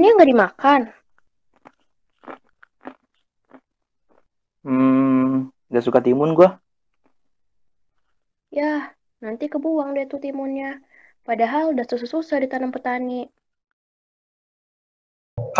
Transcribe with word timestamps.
timunnya 0.00 0.16
nggak 0.16 0.32
dimakan? 0.32 0.80
Hmm, 4.64 5.52
gak 5.68 5.84
suka 5.84 6.00
timun 6.00 6.32
gue. 6.32 6.48
Ya, 8.48 8.96
nanti 9.20 9.52
kebuang 9.52 9.92
deh 9.92 10.08
tuh 10.08 10.16
timunnya. 10.16 10.80
Padahal 11.20 11.76
udah 11.76 11.84
susah-susah 11.84 12.40
ditanam 12.40 12.72
petani. 12.72 13.28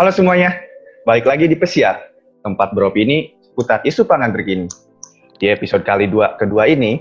Halo 0.01 0.09
semuanya, 0.09 0.57
balik 1.05 1.29
lagi 1.29 1.45
di 1.45 1.53
Pesiar, 1.53 2.01
tempat 2.41 2.73
beropini 2.73 3.37
seputar 3.45 3.85
isu 3.85 4.09
pangan 4.09 4.33
terkini. 4.33 4.65
Di 5.37 5.53
episode 5.53 5.85
kali 5.85 6.09
dua, 6.09 6.33
kedua 6.41 6.65
ini, 6.65 6.97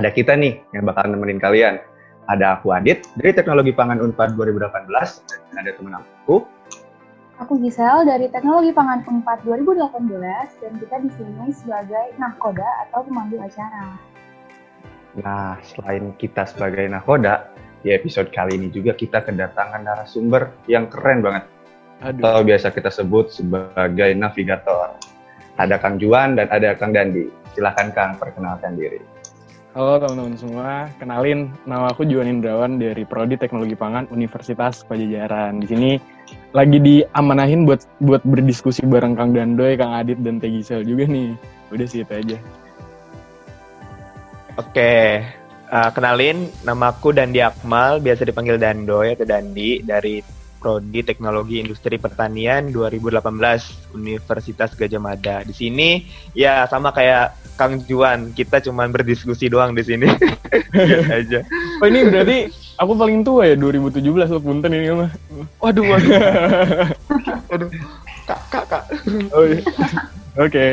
ada 0.00 0.08
kita 0.08 0.32
nih 0.32 0.64
yang 0.72 0.88
bakal 0.88 1.12
nemenin 1.12 1.36
kalian. 1.36 1.76
Ada 2.24 2.56
aku 2.56 2.72
Adit 2.72 3.04
dari 3.20 3.36
Teknologi 3.36 3.76
Pangan 3.76 4.00
Unpad 4.00 4.32
2018, 4.32 4.80
dan 5.28 5.60
ada 5.60 5.76
teman 5.76 6.00
aku. 6.00 6.53
Aku 7.42 7.58
Gisel 7.58 8.06
dari 8.06 8.30
Teknologi 8.30 8.70
Pangan 8.70 9.02
Unpad 9.10 9.42
2018, 9.42 10.62
dan 10.62 10.72
kita 10.78 10.96
di 11.02 11.10
sini 11.18 11.50
sebagai 11.50 12.14
nahkoda 12.14 12.86
atau 12.86 13.02
pemandu 13.02 13.42
acara. 13.42 13.98
Nah, 15.18 15.58
selain 15.66 16.14
kita 16.14 16.46
sebagai 16.46 16.86
nahoda, 16.86 17.50
di 17.82 17.90
episode 17.90 18.30
kali 18.30 18.54
ini 18.54 18.70
juga 18.70 18.94
kita 18.94 19.26
kedatangan 19.26 19.82
narasumber 19.82 20.54
yang 20.70 20.86
keren 20.86 21.26
banget. 21.26 21.50
Aduh. 22.06 22.22
Atau 22.22 22.46
biasa 22.46 22.70
kita 22.70 22.94
sebut 22.94 23.34
sebagai 23.34 24.14
navigator. 24.14 24.94
Ada 25.58 25.82
Kang 25.82 25.98
Juan 25.98 26.38
dan 26.38 26.46
ada 26.54 26.78
Kang 26.78 26.94
Dandi. 26.94 27.26
Silahkan 27.50 27.90
Kang, 27.90 28.14
perkenalkan 28.14 28.78
diri. 28.78 29.02
Halo 29.74 29.98
teman-teman 29.98 30.38
semua, 30.38 30.86
kenalin 31.02 31.50
nama 31.66 31.90
aku 31.90 32.06
Juan 32.06 32.30
Indrawan 32.30 32.78
dari 32.78 33.02
Prodi 33.02 33.34
Teknologi 33.34 33.74
Pangan 33.74 34.06
Universitas 34.14 34.86
Pajajaran. 34.86 35.58
Di 35.58 35.66
sini 35.66 36.13
lagi 36.54 36.78
diamanahin 36.78 37.66
buat 37.66 37.82
buat 37.98 38.22
berdiskusi 38.22 38.86
bareng 38.86 39.18
Kang 39.18 39.34
Dandoy, 39.34 39.74
Kang 39.74 39.90
Adit 39.90 40.22
dan 40.22 40.38
Teh 40.38 40.48
Gisel 40.48 40.86
juga 40.86 41.10
nih. 41.10 41.34
Udah 41.74 41.86
sih 41.90 42.06
itu 42.06 42.14
aja. 42.14 42.38
Oke, 44.54 45.26
uh, 45.74 45.90
kenalin 45.90 46.46
nama 46.62 46.94
aku 46.94 47.10
Dandi 47.10 47.42
Akmal, 47.42 47.98
biasa 47.98 48.22
dipanggil 48.22 48.54
Dandoy 48.54 49.18
atau 49.18 49.26
Dandi 49.26 49.82
dari 49.82 50.22
Prodi 50.64 51.04
Teknologi 51.04 51.60
Industri 51.60 52.00
Pertanian 52.00 52.72
2018 52.72 53.20
Universitas 53.92 54.72
Gajah 54.72 54.96
Mada. 54.96 55.44
Di 55.44 55.52
sini 55.52 56.08
ya 56.32 56.64
sama 56.72 56.88
kayak 56.88 57.36
Kang 57.60 57.84
Juan, 57.84 58.32
kita 58.32 58.64
cuma 58.64 58.88
berdiskusi 58.88 59.52
doang 59.52 59.76
di 59.76 59.84
sini. 59.84 60.08
Aja. 61.20 61.44
Oh 61.84 61.86
ini 61.86 62.08
berarti 62.08 62.48
aku 62.80 62.96
paling 62.96 63.20
tua 63.20 63.52
ya 63.52 63.60
2017 63.60 64.00
loh 64.08 64.40
punten 64.40 64.72
ini 64.72 64.88
mah. 64.88 65.12
Waduh, 65.60 65.84
waduh. 65.84 66.10
waduh. 67.52 67.68
Kak, 68.24 68.40
kak, 68.48 68.64
kak. 68.64 68.84
Oh 69.36 69.44
iya. 69.44 69.60
Oke. 70.40 70.66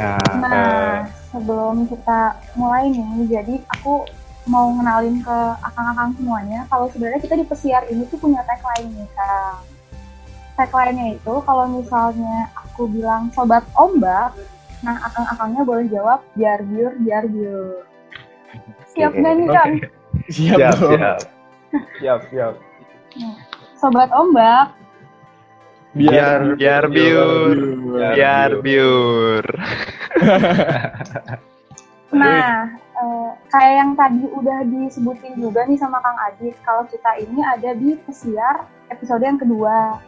Nah, 0.00 0.16
Nah, 0.40 0.48
eh, 0.48 0.96
sebelum 1.28 1.84
kita 1.92 2.40
mulai 2.56 2.88
nih, 2.88 3.28
jadi 3.28 3.54
aku 3.78 4.23
mau 4.44 4.68
ngenalin 4.76 5.24
ke 5.24 5.38
akang-akang 5.64 6.12
semuanya, 6.20 6.68
kalau 6.68 6.86
sebenarnya 6.92 7.20
kita 7.20 7.34
di 7.40 7.46
pesiar 7.48 7.82
ini 7.88 8.04
tuh 8.08 8.20
punya 8.20 8.44
tagline 8.44 8.92
nih, 8.92 9.08
Kang. 9.16 9.58
Tagline-nya 10.54 11.18
itu 11.18 11.34
kalau 11.42 11.64
misalnya 11.66 12.52
aku 12.54 12.86
bilang 12.86 13.32
sobat 13.32 13.64
ombak, 13.74 14.36
nah 14.84 15.00
akang-akangnya 15.08 15.62
boleh 15.64 15.86
jawab 15.88 16.20
biar 16.36 16.60
biur, 16.62 16.92
biar 17.00 17.24
biur. 17.26 17.82
Siap 18.94 19.12
nggak 19.16 19.34
nih. 19.34 19.48
Kang? 19.50 19.72
Siap, 20.30 20.58
siap, 20.58 20.76
siap. 20.78 21.18
Siap, 21.98 22.20
siap. 22.30 22.54
Sobat 23.80 24.08
ombak, 24.14 24.70
Biar- 25.94 26.58
Biar 26.58 26.90
biur. 26.90 27.58
Biar 28.18 28.50
biur. 28.58 29.46
Nah, 32.10 32.74
eh, 33.04 33.30
kayak 33.52 33.74
yang 33.84 33.92
tadi 33.92 34.24
udah 34.32 34.58
disebutin 34.64 35.36
juga 35.36 35.68
nih 35.68 35.76
sama 35.76 36.00
Kang 36.00 36.16
Adit, 36.32 36.56
kalau 36.64 36.88
kita 36.88 37.20
ini 37.20 37.44
ada 37.44 37.76
di 37.76 38.00
pesiar 38.00 38.64
episode 38.88 39.20
yang 39.20 39.36
kedua. 39.36 40.00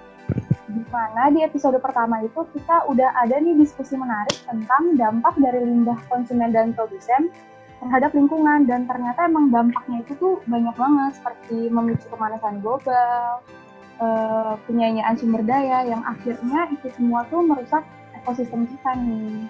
Di 0.67 0.83
mana 0.91 1.31
di 1.31 1.47
episode 1.47 1.79
pertama 1.79 2.25
itu 2.25 2.43
kita 2.51 2.91
udah 2.91 3.15
ada 3.23 3.39
nih 3.39 3.55
diskusi 3.55 3.95
menarik 3.95 4.35
tentang 4.49 4.99
dampak 4.99 5.39
dari 5.39 5.63
limbah 5.63 6.01
konsumen 6.11 6.51
dan 6.51 6.75
produsen 6.75 7.31
terhadap 7.79 8.11
lingkungan 8.17 8.65
dan 8.67 8.89
ternyata 8.89 9.29
emang 9.29 9.53
dampaknya 9.53 10.03
itu 10.03 10.17
tuh 10.17 10.35
banyak 10.49 10.75
banget 10.75 11.13
seperti 11.21 11.71
memicu 11.71 12.09
pemanasan 12.11 12.59
global, 12.65 13.45
eh, 14.01 14.55
penyayaan 14.67 15.15
sumber 15.15 15.45
daya 15.45 15.87
yang 15.87 16.03
akhirnya 16.03 16.73
itu 16.73 16.91
semua 16.97 17.23
tuh 17.29 17.45
merusak 17.45 17.85
ekosistem 18.17 18.67
kita 18.67 18.91
nih. 18.99 19.47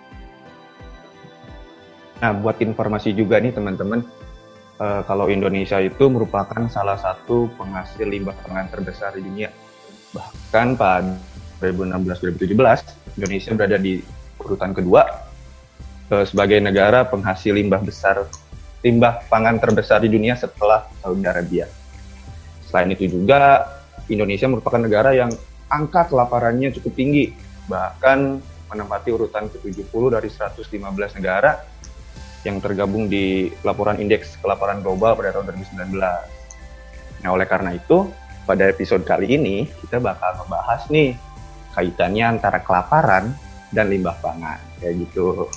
Nah, 2.17 2.33
buat 2.33 2.57
informasi 2.65 3.13
juga 3.13 3.37
nih 3.37 3.53
teman-teman, 3.53 4.01
eh, 4.81 5.03
kalau 5.05 5.29
Indonesia 5.29 5.77
itu 5.81 6.09
merupakan 6.09 6.65
salah 6.73 6.97
satu 6.97 7.53
penghasil 7.61 8.09
limbah 8.09 8.37
pangan 8.41 8.67
terbesar 8.73 9.13
di 9.17 9.23
dunia. 9.25 9.53
Bahkan 10.17 10.81
pada 10.81 11.13
2016-2017, 11.61 12.85
Indonesia 13.21 13.51
berada 13.53 13.77
di 13.77 14.01
urutan 14.41 14.73
kedua 14.73 15.03
eh, 16.09 16.25
sebagai 16.25 16.57
negara 16.63 17.05
penghasil 17.05 17.53
limbah 17.53 17.85
besar 17.85 18.25
limbah 18.85 19.27
pangan 19.27 19.59
terbesar 19.59 19.99
di 20.05 20.13
dunia 20.13 20.39
setelah 20.39 20.87
Saudi 21.03 21.27
Arabia. 21.27 21.67
Selain 22.63 22.87
itu 22.95 23.11
juga 23.11 23.67
Indonesia 24.07 24.47
merupakan 24.47 24.79
negara 24.79 25.11
yang 25.11 25.33
angka 25.67 26.07
kelaparannya 26.07 26.71
cukup 26.71 26.95
tinggi, 26.95 27.35
bahkan 27.67 28.39
menempati 28.71 29.11
urutan 29.11 29.51
ke-70 29.51 30.03
dari 30.11 30.29
115 30.31 31.19
negara 31.19 31.76
yang 32.47 32.63
tergabung 32.63 33.11
di 33.11 33.51
laporan 33.67 33.99
indeks 33.99 34.39
kelaparan 34.39 34.79
global 34.79 35.19
pada 35.19 35.35
tahun 35.35 35.51
2019. 35.51 35.99
Nah, 37.27 37.31
oleh 37.35 37.47
karena 37.51 37.75
itu, 37.75 38.07
pada 38.47 38.71
episode 38.71 39.03
kali 39.03 39.35
ini 39.35 39.67
kita 39.83 39.99
bakal 39.99 40.39
membahas 40.47 40.87
nih 40.87 41.19
kaitannya 41.75 42.39
antara 42.39 42.63
kelaparan 42.63 43.35
dan 43.75 43.91
limbah 43.91 44.15
pangan. 44.23 44.63
Kayak 44.79 45.11
gitu. 45.11 45.51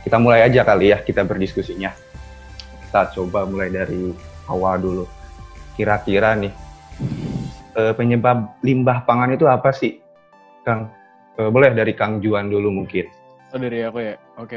Kita 0.00 0.16
mulai 0.16 0.48
aja 0.48 0.64
kali 0.64 0.96
ya 0.96 1.04
kita 1.04 1.28
berdiskusinya. 1.28 1.92
Kita 2.88 3.12
coba 3.12 3.44
mulai 3.44 3.68
dari 3.68 4.08
awal 4.48 4.80
dulu. 4.80 5.04
Kira-kira 5.76 6.32
nih 6.40 6.56
eh, 7.76 7.92
penyebab 7.92 8.56
limbah 8.64 9.04
pangan 9.04 9.36
itu 9.36 9.44
apa 9.44 9.76
sih, 9.76 10.00
Kang? 10.64 10.88
Eh, 11.36 11.52
boleh 11.52 11.76
dari 11.76 11.92
Kang 11.92 12.24
Juan 12.24 12.48
dulu 12.48 12.72
mungkin. 12.72 13.04
Oh 13.52 13.60
dari 13.60 13.84
aku 13.84 14.00
ya. 14.00 14.16
Oke. 14.40 14.56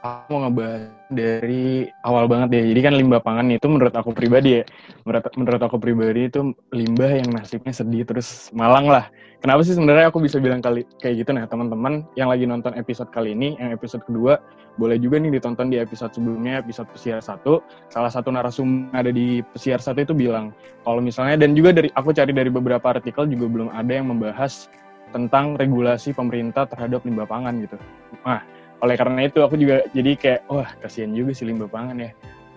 Aku 0.00 0.32
mau 0.32 0.48
ngebahas 0.48 0.88
dari 1.12 1.84
awal 2.08 2.24
banget 2.24 2.56
ya. 2.56 2.62
Jadi 2.72 2.80
kan 2.80 2.94
limbah 2.96 3.20
pangan 3.20 3.52
itu 3.52 3.68
menurut 3.68 3.92
aku 3.92 4.16
pribadi 4.16 4.56
ya. 4.56 4.62
Menurut, 5.04 5.28
menurut 5.36 5.60
aku 5.60 5.76
pribadi 5.76 6.32
itu 6.32 6.56
limbah 6.72 7.20
yang 7.20 7.28
nasibnya 7.36 7.68
sedih 7.76 8.08
terus 8.08 8.48
malang 8.56 8.88
lah. 8.88 9.12
Kenapa 9.44 9.60
sih 9.60 9.76
sebenarnya 9.76 10.08
aku 10.08 10.24
bisa 10.24 10.40
bilang 10.40 10.64
kali 10.64 10.88
kayak 11.00 11.24
gitu 11.24 11.32
nah 11.32 11.44
teman-teman 11.48 12.04
yang 12.16 12.32
lagi 12.32 12.48
nonton 12.48 12.72
episode 12.76 13.12
kali 13.12 13.36
ini, 13.36 13.56
yang 13.60 13.76
episode 13.76 14.00
kedua, 14.04 14.40
boleh 14.80 14.96
juga 14.96 15.20
nih 15.20 15.36
ditonton 15.36 15.68
di 15.68 15.76
episode 15.76 16.12
sebelumnya, 16.16 16.64
episode 16.64 16.88
pesiar 16.92 17.20
satu. 17.20 17.60
Salah 17.92 18.12
satu 18.12 18.32
narasumber 18.32 18.92
ada 18.96 19.12
di 19.12 19.44
pesiar 19.52 19.84
satu 19.84 20.00
itu 20.00 20.16
bilang 20.16 20.52
kalau 20.84 21.04
misalnya 21.04 21.40
dan 21.40 21.52
juga 21.52 21.76
dari 21.76 21.92
aku 21.92 22.16
cari 22.16 22.32
dari 22.32 22.48
beberapa 22.48 22.96
artikel 22.96 23.28
juga 23.28 23.48
belum 23.48 23.68
ada 23.72 23.92
yang 23.92 24.08
membahas 24.08 24.68
tentang 25.12 25.60
regulasi 25.60 26.16
pemerintah 26.16 26.64
terhadap 26.68 27.04
limbah 27.04 27.28
pangan 27.28 27.60
gitu. 27.64 27.76
Nah, 28.24 28.40
oleh 28.80 28.96
karena 28.96 29.20
itu 29.28 29.38
aku 29.44 29.54
juga 29.60 29.84
jadi 29.92 30.16
kayak 30.16 30.40
wah 30.48 30.68
kasihan 30.80 31.12
juga 31.12 31.36
si 31.36 31.44
limbah 31.44 31.68
pangan 31.68 32.00
ya. 32.00 32.10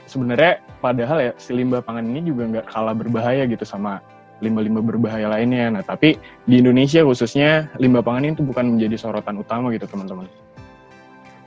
Sebenarnya 0.08 0.60
padahal 0.84 1.18
ya 1.20 1.32
si 1.40 1.56
limbah 1.56 1.84
pangan 1.84 2.04
ini 2.04 2.28
juga 2.28 2.44
nggak 2.48 2.66
kalah 2.68 2.96
berbahaya 2.96 3.48
gitu 3.48 3.64
sama 3.64 4.04
limbah-limbah 4.44 4.84
berbahaya 4.84 5.32
lainnya. 5.32 5.72
Nah, 5.80 5.84
tapi 5.84 6.20
di 6.44 6.60
Indonesia 6.60 7.00
khususnya 7.08 7.72
limbah 7.80 8.04
pangan 8.04 8.36
itu 8.36 8.44
bukan 8.44 8.76
menjadi 8.76 9.00
sorotan 9.00 9.40
utama 9.40 9.72
gitu, 9.72 9.88
teman-teman. 9.88 10.28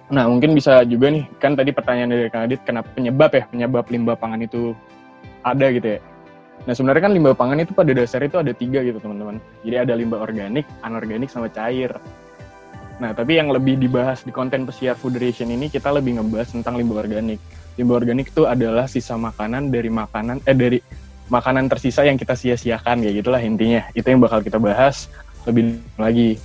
Nah, 0.09 0.25
mungkin 0.31 0.57
bisa 0.57 0.87
juga 0.89 1.13
nih, 1.13 1.29
kan 1.43 1.53
tadi 1.59 1.75
pertanyaan 1.77 2.15
dari 2.15 2.31
Kang 2.33 2.49
Adit, 2.49 2.65
kenapa 2.65 2.89
penyebab 2.97 3.31
ya, 3.37 3.45
penyebab 3.53 3.85
limbah 3.93 4.17
pangan 4.17 4.41
itu 4.47 4.73
ada 5.45 5.67
gitu 5.69 5.99
ya. 5.99 6.01
Nah, 6.65 6.73
sebenarnya 6.73 7.03
kan 7.05 7.13
limbah 7.13 7.35
pangan 7.37 7.61
itu 7.61 7.77
pada 7.77 7.93
dasarnya 7.93 8.29
itu 8.33 8.39
ada 8.41 8.53
tiga 8.57 8.81
gitu, 8.81 8.97
teman-teman. 9.03 9.37
Jadi 9.67 9.77
ada 9.77 9.93
limbah 9.93 10.25
organik, 10.25 10.65
anorganik, 10.81 11.29
sama 11.29 11.53
cair. 11.53 11.93
Nah, 12.97 13.13
tapi 13.13 13.37
yang 13.37 13.53
lebih 13.53 13.77
dibahas 13.77 14.25
di 14.25 14.33
konten 14.33 14.65
pesiar 14.65 14.97
Food 14.97 15.21
Ration 15.21 15.53
ini, 15.53 15.69
kita 15.69 15.93
lebih 15.93 16.17
ngebahas 16.17 16.49
tentang 16.49 16.81
limbah 16.81 17.05
organik. 17.05 17.37
Limbah 17.77 17.97
organik 18.01 18.33
itu 18.33 18.49
adalah 18.49 18.89
sisa 18.89 19.21
makanan 19.21 19.69
dari 19.69 19.93
makanan, 19.93 20.41
eh 20.49 20.57
dari 20.57 20.81
makanan 21.29 21.69
tersisa 21.69 22.07
yang 22.09 22.17
kita 22.17 22.33
sia-siakan 22.33 23.03
kayak 23.03 23.19
gitulah 23.19 23.43
intinya 23.43 23.83
itu 23.99 24.07
yang 24.07 24.23
bakal 24.23 24.39
kita 24.39 24.63
bahas 24.63 25.11
lebih 25.43 25.83
lagi 25.99 26.39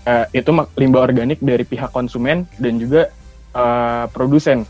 Eh, 0.00 0.40
itu 0.40 0.50
limbah 0.80 1.04
organik 1.04 1.44
dari 1.44 1.60
pihak 1.60 1.92
konsumen 1.92 2.48
dan 2.56 2.80
juga 2.80 3.12
eh, 3.52 4.04
produsen 4.10 4.64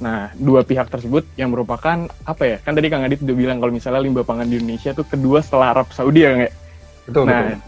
Nah, 0.00 0.32
dua 0.32 0.64
pihak 0.64 0.88
tersebut 0.88 1.28
yang 1.36 1.52
merupakan 1.52 2.08
apa 2.24 2.42
ya? 2.48 2.56
Kan 2.64 2.72
tadi 2.72 2.88
Kang 2.88 3.04
Adit 3.04 3.20
udah 3.20 3.36
bilang 3.36 3.60
kalau 3.60 3.68
misalnya 3.68 4.00
limbah 4.00 4.24
pangan 4.24 4.48
di 4.48 4.56
Indonesia 4.56 4.96
tuh 4.96 5.04
kedua 5.04 5.44
setelah 5.44 5.76
Arab 5.76 5.92
Saudi 5.92 6.24
ya, 6.24 6.32
nggak? 6.40 6.54
Betul, 7.04 7.22
Nah, 7.28 7.52
betul. 7.52 7.60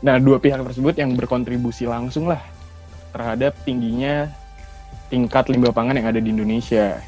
Nah 0.00 0.16
dua 0.16 0.40
pihak 0.40 0.64
tersebut 0.64 0.96
yang 0.96 1.12
berkontribusi 1.12 1.84
langsung 1.84 2.28
lah 2.28 2.40
terhadap 3.12 3.52
tingginya 3.66 4.30
tingkat 5.10 5.50
limbah 5.50 5.74
pangan 5.74 5.98
yang 5.98 6.08
ada 6.08 6.22
di 6.22 6.30
Indonesia. 6.30 7.02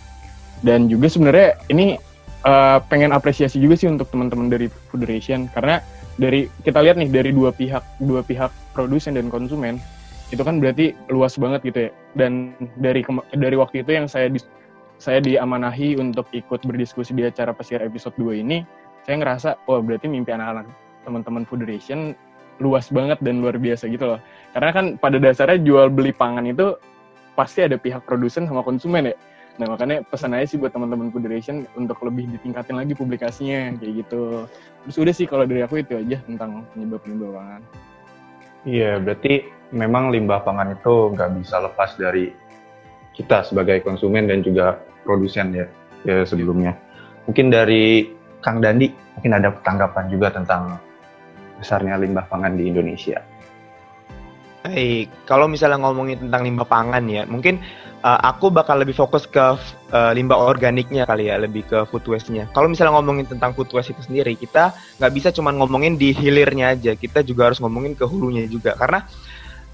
Dan 0.62 0.90
juga 0.90 1.06
sebenarnya 1.08 1.58
ini 1.70 1.96
eh, 2.44 2.78
pengen 2.90 3.14
apresiasi 3.14 3.62
juga 3.62 3.78
sih 3.78 3.88
untuk 3.88 4.10
teman-teman 4.10 4.50
dari 4.50 4.66
Federation 4.90 5.46
karena 5.54 5.80
dari 6.20 6.50
kita 6.66 6.82
lihat 6.84 7.00
nih 7.00 7.08
dari 7.08 7.30
dua 7.32 7.54
pihak 7.54 7.80
dua 8.04 8.20
pihak 8.20 8.52
produsen 8.76 9.16
dan 9.16 9.32
konsumen 9.32 9.80
itu 10.32 10.42
kan 10.44 10.60
berarti 10.60 10.92
luas 11.08 11.38
banget 11.38 11.60
gitu 11.64 11.78
ya. 11.88 11.90
Dan 12.18 12.52
dari 12.80 13.00
dari 13.32 13.56
waktu 13.56 13.86
itu 13.86 13.90
yang 13.96 14.06
saya 14.10 14.28
dis- 14.28 14.48
saya 15.02 15.18
diamanahi 15.18 15.98
untuk 15.98 16.30
ikut 16.30 16.62
berdiskusi 16.62 17.10
di 17.10 17.26
acara 17.26 17.50
pesiar 17.50 17.82
episode 17.82 18.14
2 18.22 18.38
ini, 18.38 18.62
saya 19.02 19.18
ngerasa 19.18 19.48
wah 19.66 19.82
berarti 19.82 20.06
mimpi 20.06 20.30
anak-anak 20.30 20.70
teman-teman 21.02 21.42
Federation 21.42 22.14
luas 22.60 22.92
banget 22.92 23.18
dan 23.24 23.40
luar 23.40 23.56
biasa 23.56 23.88
gitu 23.88 24.16
loh. 24.16 24.20
Karena 24.52 24.70
kan 24.74 24.84
pada 25.00 25.16
dasarnya 25.16 25.62
jual 25.64 25.88
beli 25.88 26.12
pangan 26.12 26.44
itu 26.44 26.76
pasti 27.32 27.64
ada 27.64 27.80
pihak 27.80 28.04
produsen 28.04 28.44
sama 28.44 28.60
konsumen 28.60 29.12
ya. 29.12 29.16
Nah 29.60 29.68
makanya 29.68 30.00
pesan 30.08 30.32
aja 30.32 30.48
sih 30.48 30.58
buat 30.60 30.72
teman-teman 30.72 31.12
Federation 31.12 31.68
untuk 31.76 32.00
lebih 32.04 32.28
ditingkatin 32.36 32.76
lagi 32.76 32.96
publikasinya 32.96 33.76
kayak 33.76 34.04
gitu. 34.04 34.48
Terus 34.88 34.96
udah 34.96 35.14
sih 35.14 35.26
kalau 35.28 35.44
dari 35.44 35.60
aku 35.64 35.80
itu 35.84 35.96
aja 35.96 36.20
tentang 36.24 36.64
penyebab 36.72 37.04
limbah 37.04 37.30
pangan. 37.36 37.62
Iya, 38.62 39.02
berarti 39.02 39.50
memang 39.74 40.14
limbah 40.14 40.40
pangan 40.46 40.72
itu 40.76 41.12
nggak 41.16 41.30
bisa 41.42 41.56
lepas 41.60 41.98
dari 41.98 42.30
kita 43.12 43.44
sebagai 43.44 43.84
konsumen 43.84 44.24
dan 44.24 44.40
juga 44.40 44.80
produsen 45.04 45.52
ya, 45.52 45.66
ya 46.06 46.24
sebelumnya. 46.24 46.72
Mungkin 47.28 47.52
dari 47.52 48.08
Kang 48.40 48.64
Dandi, 48.64 48.88
mungkin 49.18 49.32
ada 49.36 49.52
tanggapan 49.62 50.08
juga 50.08 50.32
tentang 50.32 50.80
besarnya 51.62 51.94
limbah 51.96 52.26
pangan 52.26 52.58
di 52.58 52.66
Indonesia. 52.66 53.22
Baik, 54.62 55.10
kalau 55.26 55.50
misalnya 55.50 55.82
ngomongin 55.82 56.22
tentang 56.22 56.46
limbah 56.46 56.66
pangan 56.66 57.02
ya, 57.10 57.26
mungkin 57.26 57.58
uh, 58.06 58.20
aku 58.30 58.46
bakal 58.50 58.78
lebih 58.78 58.94
fokus 58.94 59.26
ke 59.26 59.58
uh, 59.90 60.12
limbah 60.14 60.38
organiknya 60.38 61.02
kali 61.02 61.26
ya, 61.30 61.38
lebih 61.38 61.66
ke 61.66 61.82
food 61.90 62.06
waste-nya. 62.06 62.46
Kalau 62.54 62.70
misalnya 62.70 62.94
ngomongin 62.94 63.26
tentang 63.26 63.58
food 63.58 63.70
waste 63.74 63.90
itu 63.90 64.06
sendiri, 64.06 64.38
kita 64.38 64.70
nggak 65.02 65.12
bisa 65.18 65.28
cuma 65.34 65.50
ngomongin 65.50 65.98
di 65.98 66.14
hilirnya 66.14 66.78
aja, 66.78 66.94
kita 66.94 67.26
juga 67.26 67.50
harus 67.50 67.58
ngomongin 67.58 67.98
ke 67.98 68.06
hulunya 68.06 68.46
juga. 68.46 68.78
Karena 68.78 69.02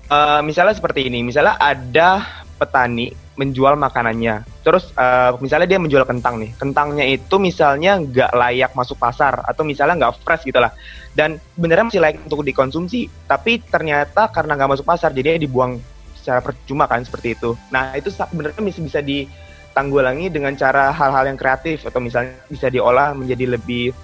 uh, 0.08 0.40
misalnya 0.40 0.73
seperti 0.73 1.05
ini, 1.05 1.20
misalnya 1.20 1.61
ada 1.61 2.25
petani 2.59 3.15
menjual 3.39 3.79
makanannya, 3.79 4.43
terus 4.67 4.91
uh, 4.99 5.39
misalnya 5.39 5.71
dia 5.71 5.79
menjual 5.79 6.03
kentang 6.03 6.43
nih, 6.43 6.51
kentangnya 6.59 7.07
itu 7.07 7.39
misalnya 7.39 7.95
nggak 8.03 8.35
layak 8.35 8.75
masuk 8.75 8.99
pasar 8.99 9.47
atau 9.47 9.63
misalnya 9.63 9.95
nggak 9.95 10.27
fresh 10.27 10.43
gitu 10.51 10.59
lah. 10.59 10.75
Dan 11.15 11.39
beneran 11.55 11.87
masih 11.87 12.03
layak 12.03 12.19
untuk 12.27 12.43
dikonsumsi 12.43 13.07
tapi 13.31 13.63
ternyata 13.63 14.27
karena 14.35 14.59
nggak 14.59 14.71
masuk 14.75 14.87
pasar 14.91 15.15
jadinya 15.15 15.39
dibuang 15.39 15.79
secara 16.19 16.43
percuma 16.43 16.91
kan 16.91 17.07
seperti 17.07 17.39
itu. 17.39 17.55
Nah 17.71 17.95
itu 17.95 18.11
benernya 18.35 18.59
masih 18.59 18.83
bisa 18.83 18.99
ditanggulangi 18.99 20.35
dengan 20.35 20.59
cara 20.59 20.91
hal-hal 20.91 21.31
yang 21.31 21.39
kreatif 21.39 21.87
atau 21.87 22.03
misalnya 22.03 22.43
bisa 22.51 22.67
diolah 22.67 23.15
menjadi 23.15 23.55
lebih 23.55 23.95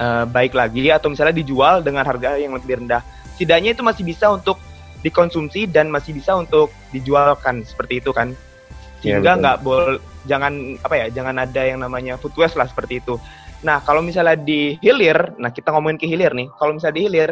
uh, 0.00 0.24
baik 0.24 0.56
lagi 0.56 0.88
atau 0.88 1.12
misalnya 1.12 1.36
dijual 1.36 1.84
dengan 1.84 2.02
harga 2.08 2.40
yang 2.40 2.56
lebih 2.56 2.80
rendah. 2.80 3.04
Setidaknya 3.36 3.76
itu 3.76 3.82
masih 3.84 4.02
bisa 4.08 4.32
untuk 4.32 4.56
dikonsumsi 5.04 5.68
dan 5.68 5.92
masih 5.92 6.16
bisa 6.16 6.34
untuk 6.34 6.72
dijualkan 6.90 7.62
seperti 7.62 8.00
itu 8.00 8.10
kan 8.10 8.32
Iya, 9.04 9.20
sehingga 9.20 9.36
nggak 9.36 9.58
boleh 9.60 10.00
jangan 10.24 10.80
apa 10.80 10.94
ya 10.96 11.06
jangan 11.12 11.36
ada 11.36 11.60
yang 11.60 11.84
namanya 11.84 12.16
food 12.16 12.32
waste 12.40 12.56
lah 12.56 12.64
seperti 12.64 13.04
itu 13.04 13.20
Nah, 13.64 13.80
kalau 13.80 14.04
misalnya 14.04 14.36
di 14.36 14.76
hilir, 14.84 15.16
nah 15.40 15.48
kita 15.48 15.72
ngomongin 15.72 15.96
ke 15.96 16.04
hilir 16.04 16.36
nih. 16.36 16.52
Kalau 16.60 16.76
misalnya 16.76 17.00
di 17.00 17.02
hilir, 17.08 17.30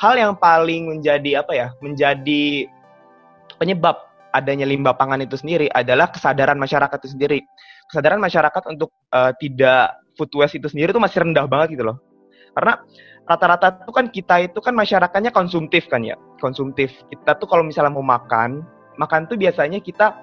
hal 0.00 0.16
yang 0.16 0.32
paling 0.32 0.96
menjadi 0.96 1.44
apa 1.44 1.52
ya? 1.52 1.68
Menjadi 1.84 2.64
penyebab 3.60 4.00
adanya 4.32 4.64
limbah 4.64 4.96
pangan 4.96 5.20
itu 5.22 5.36
sendiri 5.36 5.68
adalah 5.70 6.08
kesadaran 6.08 6.56
masyarakat 6.56 6.96
itu 7.04 7.12
sendiri. 7.12 7.38
Kesadaran 7.92 8.18
masyarakat 8.18 8.62
untuk 8.72 8.90
eh, 9.12 9.32
tidak 9.36 10.00
food 10.16 10.32
waste 10.40 10.56
itu 10.56 10.72
sendiri 10.72 10.90
itu 10.90 10.98
masih 10.98 11.20
rendah 11.20 11.44
banget 11.44 11.76
gitu 11.76 11.84
loh. 11.92 12.00
Karena 12.54 12.80
rata-rata 13.24 13.82
itu 13.82 13.92
kan 13.92 14.06
kita 14.08 14.34
itu 14.46 14.58
kan 14.60 14.72
masyarakatnya 14.76 15.34
konsumtif 15.34 15.90
kan 15.90 16.04
ya, 16.06 16.14
konsumtif. 16.38 16.92
Kita 17.10 17.36
tuh 17.36 17.48
kalau 17.50 17.66
misalnya 17.66 17.92
mau 17.92 18.04
makan, 18.04 18.62
makan 18.96 19.26
tuh 19.26 19.36
biasanya 19.36 19.82
kita 19.82 20.14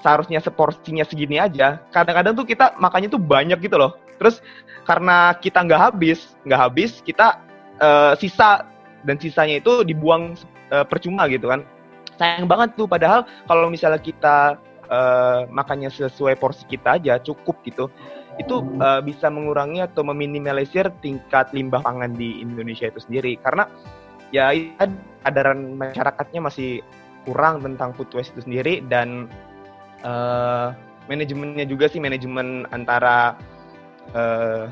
seharusnya 0.00 0.40
seporsinya 0.40 1.04
segini 1.04 1.36
aja. 1.36 1.80
Kadang-kadang 1.92 2.36
tuh 2.36 2.46
kita 2.48 2.76
makannya 2.80 3.12
tuh 3.12 3.20
banyak 3.20 3.60
gitu 3.60 3.76
loh. 3.76 3.96
Terus 4.20 4.44
karena 4.84 5.36
kita 5.36 5.64
nggak 5.64 5.80
habis, 5.80 6.36
nggak 6.44 6.60
habis, 6.60 7.00
kita 7.04 7.40
eh, 7.80 8.12
sisa 8.20 8.64
dan 9.04 9.16
sisanya 9.16 9.60
itu 9.60 9.84
dibuang 9.84 10.36
eh, 10.72 10.84
percuma 10.84 11.28
gitu 11.28 11.48
kan. 11.48 11.64
Sayang 12.20 12.44
banget 12.44 12.76
tuh. 12.76 12.88
Padahal 12.88 13.24
kalau 13.48 13.72
misalnya 13.72 14.00
kita 14.00 14.60
eh, 14.88 15.40
makannya 15.48 15.88
sesuai 15.88 16.36
porsi 16.36 16.64
kita 16.68 17.00
aja 17.00 17.20
cukup 17.20 17.60
gitu, 17.64 17.88
itu 18.40 18.64
eh, 18.80 19.00
bisa 19.04 19.28
mengurangi 19.28 19.84
atau 19.84 20.00
meminimalisir 20.00 20.88
tingkat 21.04 21.52
limbah 21.52 21.84
pangan 21.84 22.16
di 22.16 22.40
Indonesia 22.40 22.88
itu 22.88 23.00
sendiri. 23.04 23.36
Karena 23.44 23.68
ya 24.32 24.50
kesadaran 24.80 25.76
masyarakatnya 25.76 26.40
masih 26.40 26.80
kurang 27.28 27.60
tentang 27.60 27.92
food 27.92 28.08
waste 28.16 28.32
itu 28.32 28.48
sendiri 28.48 28.80
dan 28.88 29.28
eh 30.00 30.68
manajemennya 31.12 31.68
juga 31.68 31.92
sih 31.92 32.00
manajemen 32.00 32.64
antara 32.72 33.36
eh 34.16 34.64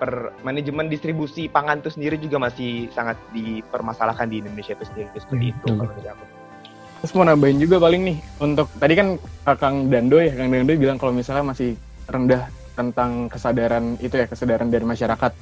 per 0.00 0.32
manajemen 0.40 0.88
distribusi 0.88 1.44
pangan 1.48 1.84
itu 1.84 1.92
sendiri 1.92 2.16
juga 2.16 2.40
masih 2.40 2.88
sangat 2.96 3.20
dipermasalahkan 3.36 4.32
di 4.32 4.40
Indonesia 4.40 4.72
itu 4.72 4.88
sendiri 4.88 5.08
seperti 5.12 5.36
Hmm, 5.36 5.52
itu 5.52 5.60
betul. 5.60 5.76
kalau 5.76 5.92
dari 5.96 6.08
aku. 6.08 6.24
Terus 7.00 7.12
mau 7.16 7.24
nambahin 7.24 7.58
juga 7.60 7.76
paling 7.80 8.02
nih 8.04 8.18
untuk 8.40 8.68
tadi 8.76 8.92
kan 8.96 9.08
uh, 9.20 9.56
Kang 9.56 9.88
Dando 9.88 10.20
ya, 10.20 10.32
Kang 10.36 10.52
Dando 10.52 10.72
bilang 10.76 10.96
kalau 11.00 11.12
misalnya 11.16 11.52
masih 11.52 11.76
rendah 12.08 12.48
tentang 12.80 13.28
kesadaran 13.28 14.00
itu 14.00 14.16
ya, 14.16 14.24
kesadaran 14.24 14.72
dari 14.72 14.88
masyarakat. 14.88 15.32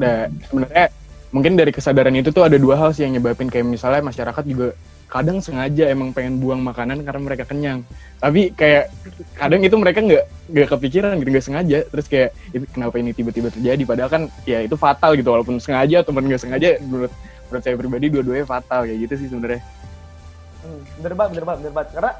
Nah, 0.00 0.32
sebenarnya 0.48 0.86
mungkin 1.30 1.52
dari 1.54 1.70
kesadaran 1.70 2.16
itu 2.16 2.32
tuh 2.32 2.48
ada 2.48 2.56
dua 2.56 2.80
hal 2.80 2.96
sih 2.96 3.04
yang 3.04 3.20
nyebabin 3.20 3.52
kayak 3.52 3.68
misalnya 3.68 4.00
masyarakat 4.00 4.44
juga 4.48 4.72
kadang 5.10 5.42
sengaja 5.42 5.90
emang 5.90 6.14
pengen 6.14 6.38
buang 6.38 6.62
makanan 6.62 7.02
karena 7.02 7.20
mereka 7.20 7.44
kenyang. 7.44 7.82
Tapi 8.22 8.54
kayak 8.54 8.94
kadang 9.34 9.60
itu 9.66 9.74
mereka 9.74 9.98
nggak 10.00 10.24
nggak 10.54 10.68
kepikiran 10.70 11.18
gitu 11.18 11.30
nggak 11.34 11.46
sengaja. 11.46 11.78
Terus 11.90 12.06
kayak 12.06 12.30
kenapa 12.70 12.96
ini 13.02 13.10
tiba-tiba 13.10 13.50
terjadi? 13.50 13.82
Padahal 13.82 14.10
kan 14.10 14.22
ya 14.46 14.62
itu 14.62 14.78
fatal 14.78 15.18
gitu 15.18 15.28
walaupun 15.34 15.58
sengaja 15.58 16.06
atau 16.06 16.14
nggak 16.14 16.40
sengaja 16.40 16.78
menurut 16.86 17.12
menurut 17.50 17.62
saya 17.66 17.74
pribadi 17.74 18.06
dua-duanya 18.06 18.46
fatal 18.46 18.86
kayak 18.86 18.98
gitu 19.10 19.14
sih 19.26 19.28
sebenarnya. 19.34 19.60
Hmm, 20.62 20.80
bener 21.02 21.14
banget, 21.18 21.30
bener 21.34 21.44
banget, 21.44 21.58
bener 21.66 21.74
banget. 21.74 21.90
Karena 21.98 22.12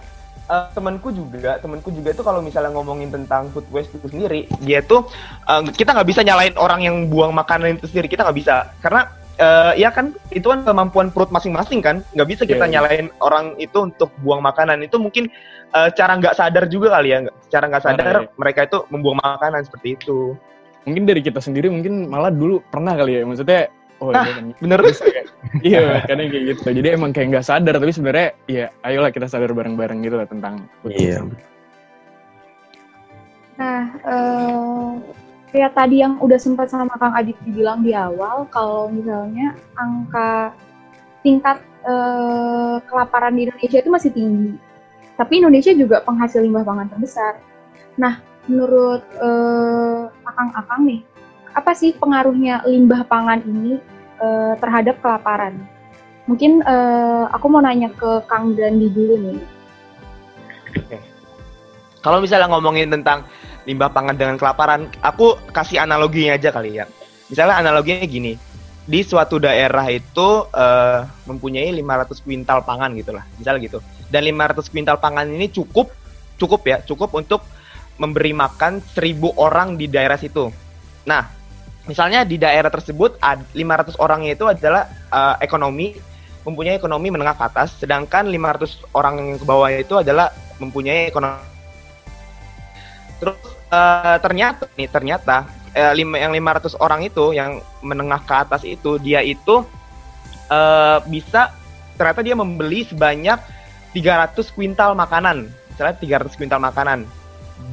eh, 0.51 0.67
temanku 0.75 1.15
juga, 1.15 1.63
temanku 1.63 1.95
juga 1.95 2.11
itu 2.11 2.23
kalau 2.27 2.43
misalnya 2.43 2.75
ngomongin 2.75 3.15
tentang 3.15 3.47
food 3.55 3.65
waste 3.71 3.95
itu 3.95 4.11
sendiri, 4.11 4.51
dia 4.67 4.83
tuh 4.83 5.07
eh, 5.47 5.63
kita 5.71 5.95
nggak 5.95 6.09
bisa 6.11 6.27
nyalain 6.27 6.55
orang 6.59 6.83
yang 6.83 6.97
buang 7.07 7.31
makanan 7.31 7.79
itu 7.79 7.87
sendiri, 7.87 8.11
kita 8.11 8.27
nggak 8.27 8.39
bisa. 8.43 8.69
Karena 8.83 9.07
eh, 9.39 9.73
ya 9.79 9.95
kan 9.95 10.11
itu 10.35 10.51
kan 10.51 10.67
kemampuan 10.67 11.09
perut 11.15 11.31
masing-masing 11.31 11.79
kan, 11.81 12.03
nggak 12.13 12.29
bisa 12.29 12.43
kita 12.43 12.67
Iya. 12.67 12.73
nyalain 12.83 13.07
orang 13.23 13.55
itu 13.63 13.79
untuk 13.79 14.11
buang 14.21 14.43
makanan. 14.43 14.83
Itu 14.83 14.99
mungkin 14.99 15.31
eh, 15.71 15.89
cara 15.95 16.19
nggak 16.19 16.35
sadar 16.35 16.67
juga 16.67 16.99
kali 16.99 17.09
ya, 17.15 17.19
cara 17.49 17.65
nggak 17.71 17.85
sadar 17.87 18.15
iya. 18.27 18.31
mereka 18.35 18.67
itu 18.67 18.79
membuang 18.91 19.23
makanan 19.23 19.63
seperti 19.65 19.95
itu. 19.95 20.35
mungkin 20.81 21.05
dari 21.05 21.21
kita 21.21 21.45
sendiri 21.45 21.69
mungkin 21.69 22.09
malah 22.09 22.33
dulu 22.33 22.65
pernah 22.73 22.97
kali 22.97 23.21
ya 23.21 23.29
maksudnya 23.29 23.69
oh 24.01 24.11
Nah, 24.11 24.25
iya 24.25 24.33
kan. 24.37 24.47
bener. 24.59 24.79
Terus 24.81 25.01
kayak, 25.05 25.25
iya 25.65 25.79
kadang 26.09 26.29
kayak 26.33 26.45
gitu 26.57 26.69
jadi 26.73 26.89
emang 26.97 27.11
kayak 27.13 27.29
nggak 27.37 27.47
sadar 27.47 27.75
tapi 27.77 27.93
sebenarnya 27.93 28.29
ya 28.49 28.67
ayolah 28.85 29.11
kita 29.13 29.27
sadar 29.29 29.53
bareng-bareng 29.53 30.01
gitu 30.05 30.17
lah 30.17 30.29
tentang 30.29 30.65
Iya. 30.85 31.25
Nah, 33.61 33.83
eh, 33.93 34.91
kayak 35.53 35.77
tadi 35.77 36.01
yang 36.01 36.17
udah 36.25 36.41
sempat 36.41 36.73
sama 36.73 36.97
Kang 36.97 37.13
Adit 37.13 37.37
dibilang 37.45 37.85
di 37.85 37.93
awal, 37.93 38.49
kalau 38.49 38.89
misalnya 38.89 39.53
angka 39.77 40.57
tingkat 41.21 41.61
eh, 41.85 42.77
kelaparan 42.89 43.37
di 43.37 43.49
Indonesia 43.49 43.79
itu 43.85 43.91
masih 43.93 44.11
tinggi. 44.17 44.57
Tapi 45.21 45.45
Indonesia 45.45 45.73
juga 45.77 46.01
penghasil 46.01 46.41
limbah 46.41 46.65
pangan 46.65 46.89
terbesar. 46.89 47.37
Nah, 48.01 48.25
menurut 48.49 49.05
eh, 49.21 50.03
akang-akang 50.25 50.81
nih, 50.89 51.01
apa 51.55 51.73
sih 51.75 51.95
pengaruhnya 51.97 52.63
limbah 52.67 53.03
pangan 53.07 53.43
ini 53.43 53.79
eh, 54.21 54.55
terhadap 54.59 54.99
kelaparan? 55.03 55.59
Mungkin 56.31 56.63
eh, 56.63 57.25
aku 57.31 57.47
mau 57.51 57.63
nanya 57.63 57.91
ke 57.91 58.23
Kang 58.31 58.55
Dandi 58.55 58.89
dulu 58.91 59.15
nih. 59.19 59.39
Kalau 62.01 62.23
misalnya 62.23 62.49
ngomongin 62.49 62.89
tentang 62.89 63.29
limbah 63.69 63.93
pangan 63.93 64.17
dengan 64.17 64.41
kelaparan, 64.41 64.89
aku 65.05 65.37
kasih 65.53 65.85
analoginya 65.85 66.39
aja 66.39 66.49
kali 66.49 66.81
ya. 66.81 66.89
Misalnya 67.29 67.61
analoginya 67.61 68.09
gini, 68.09 68.33
di 68.89 69.01
suatu 69.05 69.37
daerah 69.37 69.85
itu 69.93 70.29
eh, 70.55 71.01
mempunyai 71.29 71.69
500 71.77 72.25
kuintal 72.25 72.65
pangan 72.65 72.91
gitu 72.97 73.13
lah, 73.13 73.25
misalnya 73.37 73.61
gitu. 73.69 73.79
Dan 74.09 74.25
500 74.27 74.73
kuintal 74.73 74.97
pangan 74.97 75.29
ini 75.29 75.53
cukup, 75.53 75.93
cukup 76.41 76.61
ya, 76.65 76.79
cukup 76.83 77.13
untuk 77.13 77.45
memberi 78.01 78.33
makan 78.33 78.81
seribu 78.81 79.37
orang 79.37 79.77
di 79.77 79.85
daerah 79.85 80.17
situ. 80.17 80.49
Nah, 81.05 81.40
misalnya 81.89 82.27
di 82.27 82.37
daerah 82.37 82.69
tersebut 82.69 83.17
ad- 83.23 83.47
500 83.55 83.97
orangnya 84.01 84.37
itu 84.37 84.45
adalah 84.49 84.89
uh, 85.13 85.37
ekonomi 85.41 85.97
mempunyai 86.45 86.77
ekonomi 86.81 87.13
menengah 87.13 87.37
ke 87.37 87.45
atas, 87.53 87.77
sedangkan 87.77 88.25
500 88.25 88.97
orang 88.97 89.15
yang 89.21 89.39
ke 89.41 89.45
bawah 89.45 89.69
itu 89.69 89.95
adalah 90.01 90.33
mempunyai 90.57 91.09
ekonomi. 91.09 91.45
Terus 93.21 93.37
uh, 93.69 94.17
ternyata 94.25 94.65
nih 94.77 94.89
ternyata 94.89 95.45
uh, 95.77 95.93
lima, 95.93 96.17
yang 96.17 96.33
500 96.33 96.81
orang 96.81 97.05
itu 97.05 97.37
yang 97.37 97.61
menengah 97.85 98.25
ke 98.25 98.35
atas 98.35 98.63
itu 98.65 98.97
dia 98.97 99.21
itu 99.21 99.61
uh, 100.49 100.99
bisa 101.05 101.53
ternyata 102.01 102.21
dia 102.25 102.33
membeli 102.33 102.89
sebanyak 102.89 103.37
300 103.93 104.57
kuintal 104.57 104.97
makanan, 104.97 105.53
misalnya 105.75 106.25
300 106.25 106.39
kuintal 106.41 106.61
makanan. 106.63 107.05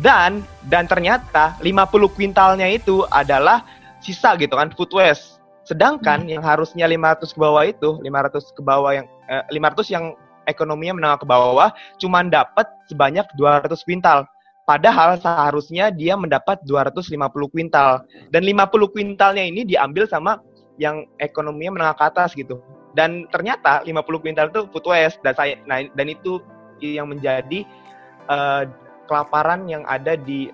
Dan 0.03 0.43
dan 0.67 0.83
ternyata 0.83 1.55
50 1.63 2.11
kuintalnya 2.11 2.67
itu 2.67 3.07
adalah 3.07 3.63
sisa 4.07 4.39
gitu 4.39 4.55
kan 4.55 4.71
food 4.71 4.91
waste. 4.95 5.43
Sedangkan 5.67 6.23
hmm. 6.23 6.39
yang 6.39 6.43
harusnya 6.47 6.87
500 6.87 7.35
ke 7.35 7.39
bawah 7.43 7.63
itu, 7.67 7.89
500 7.99 8.55
ke 8.55 8.61
bawah 8.63 8.91
yang 8.95 9.05
eh, 9.27 9.43
500 9.51 9.91
yang 9.91 10.05
ekonominya 10.47 10.95
menengah 10.95 11.19
ke 11.19 11.27
bawah 11.27 11.69
cuman 11.99 12.31
dapat 12.31 12.65
sebanyak 12.87 13.27
200 13.35 13.75
kuintal. 13.83 14.23
Padahal 14.63 15.15
seharusnya 15.19 15.91
dia 15.91 16.15
mendapat 16.19 16.59
250 16.63 17.15
kuintal. 17.51 18.03
Dan 18.31 18.43
50 18.43 18.91
kuintalnya 18.95 19.43
ini 19.43 19.63
diambil 19.63 20.07
sama 20.07 20.43
yang 20.79 21.07
ekonominya 21.19 21.79
menengah 21.79 21.95
ke 21.95 22.03
atas 22.03 22.29
gitu. 22.35 22.59
Dan 22.91 23.27
ternyata 23.31 23.83
50 23.83 24.23
kuintal 24.23 24.47
itu 24.51 24.67
food 24.71 24.87
waste 24.87 25.19
dan 25.23 25.35
saya 25.35 25.55
nah, 25.69 25.83
dan 25.95 26.07
itu 26.11 26.43
yang 26.83 27.11
menjadi 27.11 27.63
uh, 28.27 28.67
kelaparan 29.07 29.65
yang 29.71 29.87
ada 29.87 30.19
di 30.19 30.51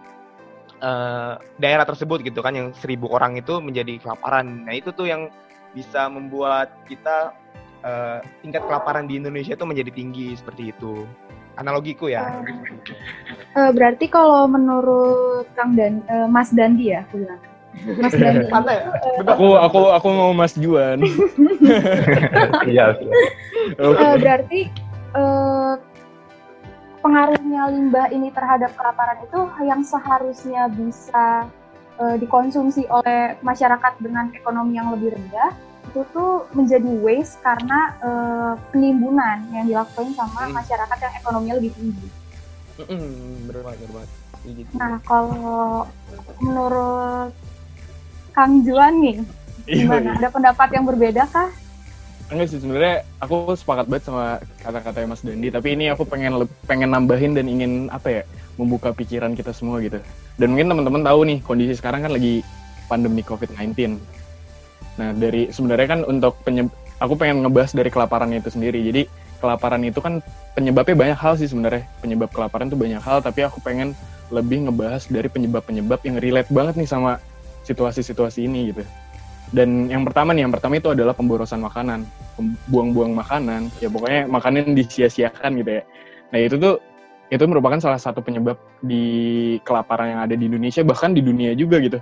uh, 0.84 1.40
daerah 1.58 1.88
tersebut 1.88 2.22
gitu 2.22 2.44
kan 2.44 2.54
yang 2.54 2.76
seribu 2.76 3.10
orang 3.10 3.40
itu 3.40 3.58
menjadi 3.64 3.98
kelaparan. 4.04 4.68
Nah 4.68 4.76
itu 4.76 4.92
tuh 4.92 5.08
yang 5.08 5.32
bisa 5.74 6.06
membuat 6.12 6.70
kita 6.86 7.34
uh, 7.82 8.20
tingkat 8.44 8.62
kelaparan 8.68 9.08
di 9.08 9.18
Indonesia 9.18 9.56
itu 9.56 9.66
menjadi 9.66 9.92
tinggi 9.96 10.36
seperti 10.36 10.76
itu. 10.76 11.08
Analogiku 11.58 12.10
ya. 12.10 12.42
Uh, 13.54 13.70
berarti 13.72 14.10
kalau 14.10 14.50
menurut 14.50 15.46
Kang 15.54 15.78
Dan, 15.78 16.02
uh, 16.10 16.26
Mas 16.26 16.50
Dandi 16.50 16.90
ya, 16.90 17.06
aku 17.06 17.22
bilang. 17.22 17.42
Mas 18.02 18.14
Dandi. 18.18 18.50
aku 19.34 19.48
aku 19.62 19.80
aku 19.94 20.08
mau 20.10 20.32
Mas 20.36 20.54
Juan. 20.58 21.02
Iya. 22.64 22.98
uh, 23.80 24.16
berarti 24.20 24.68
uh, 25.14 25.78
pengaruhnya 27.04 27.68
limbah 27.68 28.08
ini 28.16 28.32
terhadap 28.32 28.72
kelaparan 28.80 29.20
itu 29.28 29.40
yang 29.68 29.84
seharusnya 29.84 30.72
bisa 30.72 31.52
uh, 32.00 32.16
dikonsumsi 32.16 32.88
oleh 32.88 33.36
masyarakat 33.44 34.00
dengan 34.00 34.32
ekonomi 34.32 34.80
yang 34.80 34.96
lebih 34.96 35.12
rendah 35.14 35.52
itu 35.94 36.02
tuh 36.16 36.48
menjadi 36.56 36.90
waste 37.04 37.38
karena 37.44 37.94
uh, 38.02 38.54
penimbunan 38.72 39.46
yang 39.52 39.68
dilakukan 39.68 40.16
sama 40.16 40.48
hmm. 40.48 40.56
masyarakat 40.56 40.98
yang 40.98 41.14
ekonominya 41.22 41.56
lebih 41.60 41.72
tinggi. 41.76 42.08
Hmm, 42.82 43.46
berbanget. 43.46 44.10
Gitu. 44.42 44.72
Nah, 44.74 44.98
kalau 45.06 45.86
menurut 46.42 47.30
Kang 48.34 48.66
Juan 48.66 48.98
nih, 49.06 49.22
iya, 49.70 49.86
gimana? 49.86 50.10
Iya. 50.18 50.18
Ada 50.18 50.30
pendapat 50.34 50.68
yang 50.74 50.86
berbeda 50.90 51.24
kah? 51.30 51.54
Enggak 52.32 52.48
sih 52.50 52.60
sebenarnya 52.60 53.04
aku 53.20 53.56
sepakat 53.58 53.86
banget 53.90 54.04
sama 54.08 54.40
kata-kata 54.64 55.04
Mas 55.08 55.24
Dandi 55.24 55.52
tapi 55.52 55.76
ini 55.76 55.92
aku 55.92 56.08
pengen 56.08 56.48
pengen 56.68 56.90
nambahin 56.94 57.36
dan 57.36 57.46
ingin 57.50 57.92
apa 57.92 58.22
ya 58.22 58.24
membuka 58.56 58.94
pikiran 58.94 59.34
kita 59.34 59.52
semua 59.52 59.82
gitu. 59.82 59.98
Dan 60.38 60.54
mungkin 60.54 60.70
teman-teman 60.70 61.02
tahu 61.04 61.20
nih 61.26 61.38
kondisi 61.42 61.74
sekarang 61.78 62.06
kan 62.06 62.12
lagi 62.14 62.46
pandemi 62.88 63.24
COVID-19 63.26 63.98
nah 64.94 65.10
dari 65.10 65.50
sebenarnya 65.50 65.88
kan 65.90 66.00
untuk 66.06 66.38
penyeb 66.46 66.70
aku 67.02 67.18
pengen 67.18 67.42
ngebahas 67.42 67.74
dari 67.74 67.90
kelaparan 67.90 68.30
itu 68.30 68.54
sendiri. 68.54 68.78
Jadi 68.86 69.10
kelaparan 69.42 69.82
itu 69.82 70.00
kan 70.00 70.22
penyebabnya 70.54 70.94
banyak 70.94 71.18
hal 71.18 71.34
sih 71.36 71.50
sebenarnya. 71.50 71.90
Penyebab 72.00 72.30
kelaparan 72.30 72.70
itu 72.70 72.78
banyak 72.78 73.02
hal 73.02 73.26
tapi 73.26 73.42
aku 73.42 73.58
pengen 73.66 73.98
lebih 74.30 74.70
ngebahas 74.70 75.10
dari 75.10 75.30
penyebab-penyebab 75.30 76.00
yang 76.06 76.18
relate 76.22 76.50
banget 76.54 76.78
nih 76.78 76.90
sama 76.90 77.18
situasi-situasi 77.66 78.46
ini 78.46 78.74
gitu 78.74 78.84
dan 79.54 79.86
yang 79.86 80.02
pertama 80.02 80.34
nih 80.34 80.50
yang 80.50 80.54
pertama 80.54 80.82
itu 80.82 80.90
adalah 80.90 81.14
pemborosan 81.14 81.62
makanan. 81.62 82.10
Buang-buang 82.74 83.14
makanan. 83.14 83.70
Ya 83.78 83.88
pokoknya 83.88 84.26
makanan 84.26 84.74
disia-siakan 84.74 85.62
gitu 85.62 85.72
ya. 85.78 85.84
Nah 86.34 86.40
itu 86.42 86.58
tuh 86.58 86.82
itu 87.30 87.44
merupakan 87.46 87.78
salah 87.78 88.02
satu 88.02 88.26
penyebab 88.26 88.58
di 88.82 89.58
kelaparan 89.62 90.18
yang 90.18 90.22
ada 90.26 90.34
di 90.34 90.50
Indonesia 90.50 90.82
bahkan 90.82 91.14
di 91.14 91.22
dunia 91.22 91.54
juga 91.54 91.78
gitu. 91.86 92.02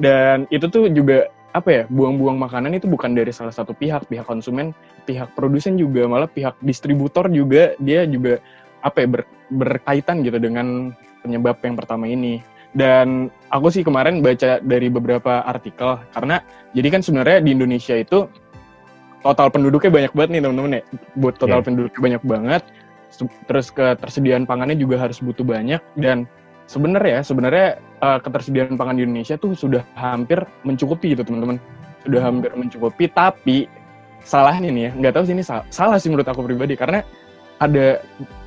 Dan 0.00 0.48
itu 0.48 0.64
tuh 0.72 0.88
juga 0.88 1.28
apa 1.52 1.68
ya 1.68 1.82
buang-buang 1.92 2.40
makanan 2.40 2.72
itu 2.80 2.88
bukan 2.88 3.12
dari 3.12 3.32
salah 3.36 3.52
satu 3.52 3.72
pihak 3.76 4.04
pihak 4.08 4.28
konsumen 4.28 4.76
pihak 5.08 5.32
produsen 5.32 5.80
juga 5.80 6.04
malah 6.04 6.28
pihak 6.28 6.52
distributor 6.60 7.24
juga 7.32 7.72
dia 7.80 8.04
juga 8.04 8.36
apa 8.84 9.00
ya 9.00 9.08
ber, 9.08 9.22
berkaitan 9.48 10.20
gitu 10.24 10.36
dengan 10.40 10.96
penyebab 11.20 11.60
yang 11.60 11.76
pertama 11.76 12.08
ini. 12.08 12.40
Dan 12.72 13.28
aku 13.48 13.72
sih 13.72 13.82
kemarin 13.84 14.20
baca 14.20 14.60
dari 14.60 14.88
beberapa 14.92 15.44
artikel 15.44 16.00
karena 16.12 16.40
jadi 16.76 16.88
kan 16.92 17.00
sebenarnya 17.00 17.38
di 17.44 17.50
Indonesia 17.56 17.96
itu 17.96 18.28
total 19.22 19.48
penduduknya 19.50 19.90
banyak 19.90 20.12
banget 20.14 20.30
nih 20.36 20.42
teman-teman 20.44 20.72
ya. 20.78 20.82
Buat 21.18 21.34
total 21.40 21.60
yeah. 21.60 21.66
penduduknya 21.66 22.00
banyak 22.00 22.22
banget. 22.24 22.62
Terus 23.48 23.68
ketersediaan 23.72 24.44
pangannya 24.46 24.76
juga 24.78 25.00
harus 25.00 25.18
butuh 25.18 25.42
banyak 25.42 25.80
dan 25.98 26.28
sebenarnya 26.68 27.24
sebenarnya 27.24 27.80
uh, 28.04 28.20
ketersediaan 28.20 28.76
pangan 28.76 29.00
di 29.00 29.02
Indonesia 29.08 29.34
tuh 29.40 29.56
sudah 29.56 29.82
hampir 29.96 30.38
mencukupi 30.62 31.16
gitu 31.16 31.24
teman-teman. 31.24 31.56
Sudah 32.04 32.20
hampir 32.22 32.52
mencukupi 32.54 33.10
tapi 33.10 33.66
salahnya 34.22 34.70
nih 34.70 34.82
ya, 34.88 34.90
nggak 34.98 35.12
tahu 35.18 35.24
sih 35.24 35.34
ini 35.34 35.44
salah, 35.46 35.64
salah 35.72 35.96
sih 35.96 36.12
menurut 36.12 36.28
aku 36.28 36.44
pribadi 36.44 36.76
karena 36.76 37.00
ada 37.58 38.02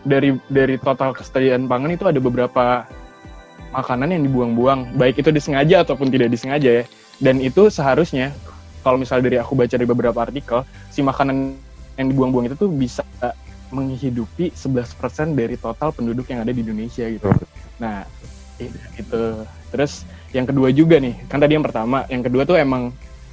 dari 0.08 0.38
dari 0.48 0.76
total 0.80 1.12
kesediaan 1.12 1.68
pangan 1.68 1.92
itu 1.92 2.06
ada 2.08 2.20
beberapa 2.22 2.86
makanan 3.72 4.14
yang 4.14 4.24
dibuang-buang, 4.28 4.96
baik 4.96 5.24
itu 5.24 5.32
disengaja 5.32 5.84
ataupun 5.84 6.12
tidak 6.12 6.32
disengaja 6.32 6.84
ya. 6.84 6.86
Dan 7.22 7.40
itu 7.40 7.72
seharusnya 7.72 8.36
kalau 8.82 8.98
misalnya 8.98 9.30
dari 9.32 9.38
aku 9.40 9.54
baca 9.54 9.74
dari 9.74 9.88
beberapa 9.88 10.20
artikel, 10.22 10.66
si 10.90 11.00
makanan 11.02 11.56
yang 11.96 12.08
dibuang-buang 12.12 12.52
itu 12.52 12.56
tuh 12.58 12.70
bisa 12.72 13.04
menghidupi 13.72 14.52
11% 14.52 15.32
dari 15.32 15.56
total 15.56 15.96
penduduk 15.96 16.28
yang 16.28 16.44
ada 16.44 16.52
di 16.52 16.60
Indonesia 16.60 17.08
gitu. 17.08 17.32
Nah, 17.80 18.04
itu. 19.00 19.22
Terus 19.72 20.04
yang 20.36 20.44
kedua 20.44 20.68
juga 20.76 21.00
nih, 21.00 21.16
kan 21.32 21.40
tadi 21.40 21.56
yang 21.56 21.64
pertama, 21.64 22.04
yang 22.12 22.20
kedua 22.20 22.44
tuh 22.44 22.60
emang 22.60 22.92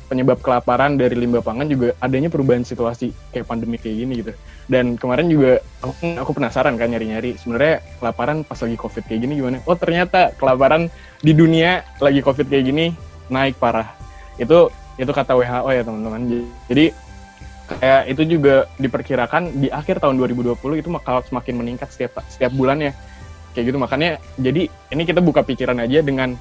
penyebab 0.08 0.40
kelaparan 0.40 0.96
dari 0.96 1.12
limbah 1.14 1.44
pangan 1.44 1.68
juga 1.68 1.92
adanya 2.00 2.32
perubahan 2.32 2.64
situasi 2.64 3.12
kayak 3.30 3.44
pandemi 3.44 3.76
kayak 3.76 3.96
gini 4.02 4.12
gitu. 4.24 4.32
Dan 4.66 4.96
kemarin 4.96 5.28
juga 5.28 5.60
aku, 5.84 5.92
aku 6.16 6.30
penasaran 6.32 6.74
kan 6.80 6.88
nyari-nyari 6.88 7.36
sebenarnya 7.36 7.84
kelaparan 8.00 8.42
pas 8.42 8.56
lagi 8.56 8.76
covid 8.80 9.04
kayak 9.04 9.20
gini 9.28 9.32
gimana? 9.38 9.60
Oh 9.68 9.76
ternyata 9.76 10.32
kelaparan 10.40 10.88
di 11.20 11.32
dunia 11.36 11.84
lagi 12.00 12.24
covid 12.24 12.48
kayak 12.48 12.64
gini 12.72 12.96
naik 13.28 13.60
parah. 13.60 13.92
Itu 14.40 14.72
itu 14.98 15.12
kata 15.12 15.36
WHO 15.36 15.70
ya 15.70 15.82
teman-teman. 15.84 16.20
Jadi 16.66 16.90
kayak 17.68 18.02
itu 18.08 18.22
juga 18.24 18.64
diperkirakan 18.80 19.60
di 19.60 19.68
akhir 19.68 20.00
tahun 20.00 20.16
2020 20.16 20.80
itu 20.80 20.88
bakal 20.88 21.20
semakin 21.28 21.54
meningkat 21.60 21.92
setiap 21.92 22.24
setiap 22.32 22.50
bulannya. 22.56 22.96
Kayak 23.52 23.64
gitu 23.72 23.78
makanya 23.78 24.10
jadi 24.40 24.72
ini 24.72 25.02
kita 25.04 25.20
buka 25.20 25.44
pikiran 25.44 25.76
aja 25.84 26.00
dengan 26.00 26.34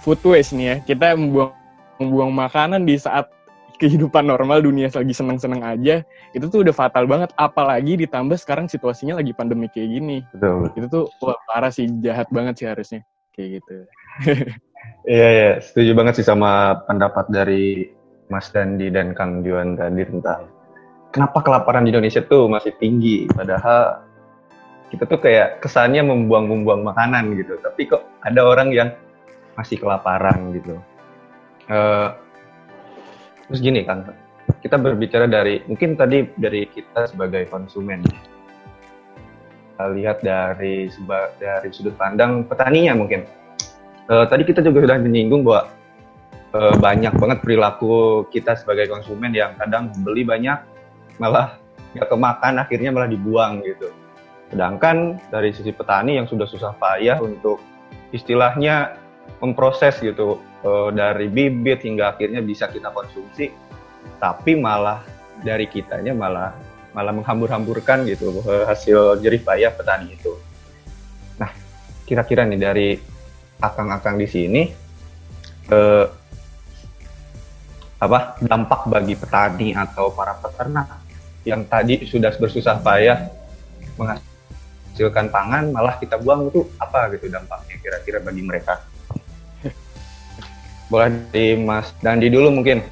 food 0.00 0.18
waste 0.24 0.56
nih 0.56 0.66
ya. 0.66 0.76
Kita 0.88 1.12
membuang 1.14 1.59
membuang 2.00 2.32
makanan 2.32 2.88
di 2.88 2.96
saat 2.96 3.28
kehidupan 3.80 4.28
normal 4.28 4.60
dunia 4.60 4.92
lagi 4.92 5.16
seneng-seneng 5.16 5.64
aja 5.64 6.04
itu 6.36 6.44
tuh 6.52 6.64
udah 6.64 6.74
fatal 6.76 7.08
banget. 7.08 7.32
Apalagi 7.40 7.96
ditambah 8.00 8.36
sekarang 8.36 8.68
situasinya 8.68 9.20
lagi 9.20 9.32
pandemi 9.32 9.72
kayak 9.72 9.88
gini. 9.88 10.18
Betul. 10.36 10.72
Itu 10.76 10.86
tuh 10.88 11.04
wah 11.24 11.36
parah 11.48 11.72
sih. 11.72 11.88
Jahat 12.04 12.28
banget 12.32 12.60
sih 12.60 12.66
harusnya. 12.68 13.00
Kayak 13.36 13.60
gitu. 13.60 13.76
Iya 15.04 15.28
iya. 15.28 15.50
Setuju 15.60 15.92
banget 15.92 16.16
sih 16.16 16.24
sama 16.24 16.80
pendapat 16.88 17.28
dari 17.28 17.92
Mas 18.32 18.48
Dandi 18.48 18.88
dan 18.88 19.12
Kang 19.12 19.44
Juan 19.44 19.76
tadi 19.76 20.08
tentang 20.08 20.48
kenapa 21.12 21.44
kelaparan 21.44 21.84
di 21.84 21.92
Indonesia 21.92 22.24
tuh 22.24 22.48
masih 22.48 22.72
tinggi. 22.80 23.28
Padahal 23.28 24.00
kita 24.88 25.04
tuh 25.04 25.20
kayak 25.20 25.60
kesannya 25.60 26.00
membuang-membuang 26.00 26.80
makanan 26.80 27.36
gitu. 27.36 27.60
Tapi 27.60 27.92
kok 27.92 28.08
ada 28.24 28.40
orang 28.40 28.72
yang 28.72 28.88
masih 29.52 29.76
kelaparan 29.76 30.56
gitu 30.56 30.80
Uh, 31.70 32.10
terus 33.46 33.62
gini 33.62 33.86
kan, 33.86 34.10
kita 34.58 34.74
berbicara 34.74 35.30
dari 35.30 35.62
mungkin 35.70 35.94
tadi 35.94 36.26
dari 36.34 36.66
kita 36.66 37.06
sebagai 37.06 37.46
konsumen. 37.46 38.02
Kita 38.02 39.84
lihat 39.94 40.20
dari 40.20 40.90
dari 41.38 41.68
sudut 41.70 41.94
pandang 41.94 42.44
petaninya 42.44 42.98
mungkin. 42.98 43.22
Uh, 44.10 44.26
tadi 44.26 44.42
kita 44.42 44.66
juga 44.66 44.82
sudah 44.82 44.98
menyinggung 44.98 45.46
bahwa 45.46 45.70
uh, 46.58 46.74
banyak 46.76 47.14
banget 47.14 47.38
perilaku 47.40 48.26
kita 48.34 48.58
sebagai 48.58 48.90
konsumen 48.90 49.30
yang 49.30 49.54
kadang 49.54 49.94
beli 50.02 50.26
banyak 50.26 50.58
malah 51.22 51.56
nggak 51.94 52.10
kemakan 52.10 52.54
akhirnya 52.58 52.90
malah 52.90 53.08
dibuang 53.08 53.62
gitu. 53.62 53.88
Sedangkan 54.50 55.22
dari 55.30 55.54
sisi 55.54 55.70
petani 55.70 56.18
yang 56.18 56.26
sudah 56.26 56.44
susah 56.50 56.74
payah 56.74 57.22
untuk 57.22 57.62
istilahnya 58.10 58.99
memproses 59.38 59.94
gitu 60.02 60.42
eh, 60.66 60.90
dari 60.90 61.30
bibit 61.30 61.86
hingga 61.86 62.16
akhirnya 62.16 62.42
bisa 62.42 62.66
kita 62.66 62.90
konsumsi, 62.90 63.54
tapi 64.18 64.58
malah 64.58 65.06
dari 65.40 65.70
kitanya 65.70 66.12
malah 66.12 66.52
malah 66.90 67.14
menghambur-hamburkan 67.14 68.02
gitu 68.10 68.42
eh, 68.50 68.66
hasil 68.66 69.22
jerih 69.22 69.40
payah 69.46 69.70
petani 69.70 70.18
itu. 70.18 70.34
Nah, 71.38 71.54
kira-kira 72.04 72.42
nih 72.42 72.60
dari 72.60 72.88
akang-akang 73.60 74.16
di 74.18 74.26
sini 74.26 74.62
eh, 75.70 76.06
apa 78.00 78.40
dampak 78.40 78.88
bagi 78.88 79.12
petani 79.12 79.76
atau 79.76 80.08
para 80.08 80.32
peternak 80.40 80.88
yang 81.44 81.68
tadi 81.68 82.08
sudah 82.08 82.32
bersusah 82.32 82.80
payah 82.80 83.28
menghasilkan 84.00 85.28
pangan 85.28 85.68
malah 85.68 86.00
kita 86.00 86.16
buang 86.16 86.48
itu 86.48 86.64
apa 86.80 87.12
gitu 87.12 87.28
dampaknya 87.28 87.76
kira-kira 87.80 88.18
bagi 88.24 88.40
mereka 88.40 88.80
boleh 90.90 91.08
di 91.30 91.54
Mas 91.54 91.94
Dandi 92.02 92.26
dulu 92.26 92.50
mungkin 92.50 92.82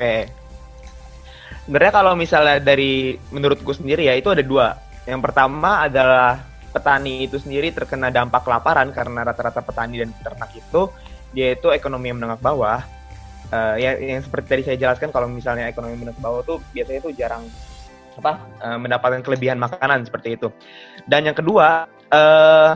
Oke. 0.00 0.32
Sebenarnya 1.68 1.92
kalau 1.92 2.16
misalnya 2.16 2.56
dari 2.56 3.20
menurutku 3.28 3.76
sendiri 3.76 4.08
ya 4.08 4.16
itu 4.16 4.32
ada 4.32 4.40
dua. 4.40 4.80
Yang 5.04 5.20
pertama 5.28 5.84
adalah 5.84 6.40
petani 6.72 7.28
itu 7.28 7.36
sendiri 7.36 7.68
terkena 7.68 8.08
dampak 8.08 8.48
kelaparan 8.48 8.88
karena 8.96 9.28
rata-rata 9.28 9.60
petani 9.60 10.00
dan 10.00 10.08
peternak 10.16 10.50
itu 10.56 10.88
dia 11.36 11.52
itu 11.52 11.68
ekonomi 11.68 12.08
yang 12.08 12.16
menengah 12.16 12.40
bawah. 12.40 12.80
Uh, 13.52 13.76
ya, 13.76 13.92
yang 14.00 14.24
seperti 14.24 14.46
tadi 14.48 14.62
saya 14.72 14.76
jelaskan 14.80 15.12
kalau 15.12 15.28
misalnya 15.28 15.68
ekonomi 15.68 16.00
menengah 16.00 16.22
bawah 16.24 16.40
tuh 16.48 16.64
biasanya 16.72 17.04
itu 17.04 17.10
jarang 17.20 17.44
apa 18.16 18.40
uh, 18.64 18.78
mendapatkan 18.80 19.20
kelebihan 19.20 19.60
makanan 19.60 20.08
seperti 20.08 20.40
itu. 20.40 20.48
Dan 21.04 21.28
yang 21.28 21.36
kedua 21.36 21.84
uh, 22.08 22.72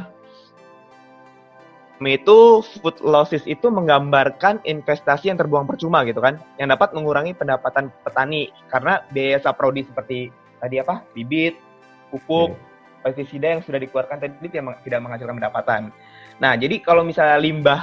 itu 2.06 2.60
food 2.82 3.00
losses 3.00 3.40
itu 3.48 3.72
menggambarkan 3.72 4.60
investasi 4.66 5.32
yang 5.32 5.38
terbuang 5.40 5.64
percuma 5.64 6.04
gitu 6.04 6.20
kan, 6.20 6.36
yang 6.60 6.68
dapat 6.68 6.92
mengurangi 6.92 7.32
pendapatan 7.32 7.88
petani. 8.04 8.52
Karena 8.68 9.00
biaya 9.14 9.40
saprodi 9.40 9.86
seperti 9.86 10.28
tadi 10.60 10.76
apa? 10.82 11.00
Bibit, 11.16 11.56
pupuk, 12.12 12.52
hmm. 12.52 13.02
pestisida 13.06 13.56
yang 13.56 13.62
sudah 13.62 13.78
dikeluarkan 13.80 14.16
tadi 14.20 14.34
tidak, 14.44 14.82
tidak 14.84 15.00
menghasilkan 15.00 15.34
pendapatan. 15.38 15.80
Nah 16.42 16.52
jadi 16.58 16.76
kalau 16.82 17.06
misalnya 17.06 17.38
limbah 17.38 17.82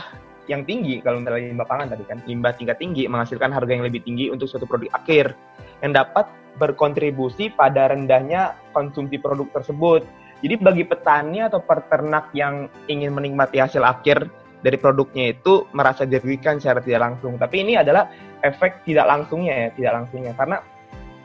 yang 0.49 0.67
tinggi, 0.67 0.99
kalau 0.99 1.23
misalnya 1.23 1.53
limbah 1.55 1.67
pangan 1.69 1.87
tadi 1.95 2.03
kan, 2.03 2.19
limbah 2.27 2.51
tingkat 2.57 2.77
tinggi 2.81 3.07
menghasilkan 3.07 3.53
harga 3.55 3.71
yang 3.71 3.85
lebih 3.85 4.03
tinggi 4.03 4.27
untuk 4.27 4.51
suatu 4.51 4.67
produk 4.67 4.91
akhir. 4.97 5.33
Yang 5.79 5.93
dapat 6.03 6.25
berkontribusi 6.59 7.55
pada 7.55 7.89
rendahnya 7.89 8.59
konsumsi 8.75 9.15
produk 9.15 9.47
tersebut 9.55 10.03
jadi 10.41 10.57
bagi 10.57 10.83
petani 10.89 11.45
atau 11.45 11.61
peternak 11.61 12.33
yang 12.33 12.65
ingin 12.89 13.13
menikmati 13.13 13.61
hasil 13.61 13.85
akhir 13.85 14.25
dari 14.61 14.77
produknya 14.77 15.37
itu 15.37 15.65
merasa 15.73 16.05
dirugikan 16.05 16.57
secara 16.57 16.81
tidak 16.81 17.01
langsung. 17.01 17.37
Tapi 17.37 17.65
ini 17.65 17.77
adalah 17.77 18.09
efek 18.41 18.85
tidak 18.85 19.05
langsungnya 19.09 19.53
ya, 19.53 19.69
tidak 19.73 19.91
langsungnya. 20.01 20.33
Karena 20.33 20.57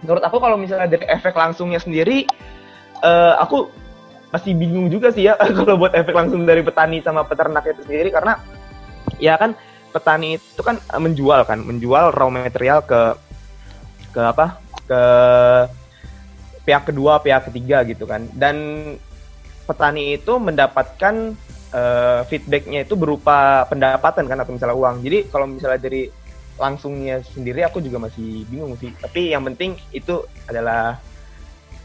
menurut 0.04 0.22
aku 0.24 0.36
kalau 0.40 0.56
misalnya 0.60 0.88
dari 0.88 1.04
efek 1.08 1.32
langsungnya 1.32 1.80
sendiri, 1.80 2.28
uh, 3.00 3.40
aku 3.40 3.72
masih 4.32 4.52
bingung 4.52 4.92
juga 4.92 5.08
sih 5.12 5.28
ya 5.28 5.38
kalau 5.56 5.80
buat 5.80 5.96
efek 5.96 6.12
langsung 6.12 6.44
dari 6.44 6.60
petani 6.60 7.00
sama 7.00 7.24
peternak 7.24 7.62
itu 7.64 7.80
sendiri 7.86 8.10
karena 8.10 8.36
ya 9.22 9.38
kan 9.38 9.54
petani 9.94 10.36
itu 10.36 10.60
kan 10.60 10.76
menjual 11.00 11.40
kan, 11.48 11.64
menjual 11.64 12.12
raw 12.12 12.28
material 12.28 12.84
ke 12.84 13.16
ke 14.12 14.20
apa? 14.20 14.60
ke 14.86 15.02
pihak 16.66 16.90
kedua, 16.90 17.22
pihak 17.22 17.50
ketiga 17.50 17.86
gitu 17.86 18.04
kan. 18.06 18.26
Dan 18.34 18.56
petani 19.66 20.14
itu 20.14 20.38
mendapatkan 20.38 21.34
uh, 21.74 22.20
feedbacknya 22.30 22.86
itu 22.86 22.94
berupa 22.94 23.66
pendapatan 23.66 24.24
kan 24.30 24.38
atau 24.40 24.54
misalnya 24.54 24.76
uang. 24.78 25.02
Jadi 25.02 25.18
kalau 25.28 25.46
misalnya 25.50 25.80
dari 25.82 26.08
langsungnya 26.56 27.20
sendiri 27.20 27.66
aku 27.66 27.84
juga 27.84 28.08
masih 28.08 28.46
bingung 28.48 28.78
sih. 28.80 28.94
Tapi 28.96 29.34
yang 29.34 29.44
penting 29.44 29.76
itu 29.92 30.24
adalah 30.48 30.96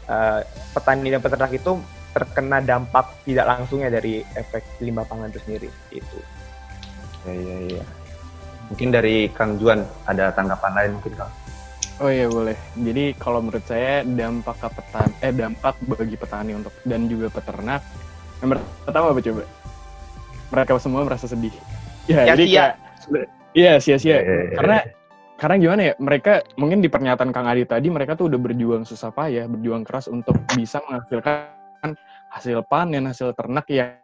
uh, 0.08 0.40
petani 0.72 1.12
dan 1.12 1.20
peternak 1.20 1.52
itu 1.52 1.76
terkena 2.12 2.60
dampak 2.60 3.24
tidak 3.24 3.48
langsungnya 3.48 3.88
dari 3.88 4.20
efek 4.36 4.62
limbah 4.80 5.04
pangan 5.04 5.32
itu 5.32 5.40
sendiri. 5.44 5.68
Itu. 5.90 6.18
Ya, 7.26 7.34
ya, 7.34 7.56
ya. 7.80 7.84
Mungkin 8.72 8.88
dari 8.88 9.28
Kang 9.36 9.60
Juan 9.60 9.84
ada 10.08 10.32
tanggapan 10.32 10.72
lain 10.72 10.90
mungkin 10.96 11.12
Kang? 11.18 11.32
Oh 12.02 12.10
iya 12.10 12.26
boleh. 12.26 12.58
Jadi 12.74 13.14
kalau 13.14 13.38
menurut 13.38 13.62
saya 13.62 14.02
dampak 14.02 14.58
ke 14.58 14.68
petani, 14.74 15.14
eh 15.22 15.30
dampak 15.30 15.78
bagi 15.86 16.18
petani 16.18 16.52
untuk 16.58 16.74
dan 16.82 17.06
juga 17.06 17.30
peternak. 17.30 17.78
Yang 18.42 18.58
pertama 18.82 19.14
apa 19.14 19.20
coba? 19.22 19.42
Mereka 20.50 20.70
semua 20.82 21.06
merasa 21.06 21.30
sedih. 21.30 21.54
Ya, 22.10 22.26
ya 22.26 22.34
jadi 22.34 22.44
sia. 22.44 22.66
Iya 23.54 23.72
sia-sia. 23.78 24.18
Eh. 24.18 24.58
Karena 24.58 24.82
karena 25.38 25.54
gimana 25.62 25.80
ya? 25.86 25.94
Mereka 26.02 26.58
mungkin 26.58 26.82
di 26.82 26.90
pernyataan 26.90 27.30
Kang 27.30 27.46
Adi 27.46 27.62
tadi 27.70 27.86
mereka 27.86 28.18
tuh 28.18 28.26
udah 28.26 28.40
berjuang 28.50 28.82
susah 28.82 29.14
payah, 29.14 29.46
berjuang 29.46 29.86
keras 29.86 30.10
untuk 30.10 30.34
bisa 30.58 30.82
menghasilkan 30.90 31.94
hasil 32.34 32.66
panen, 32.66 33.06
hasil 33.06 33.30
ternak 33.38 33.70
yang 33.70 33.94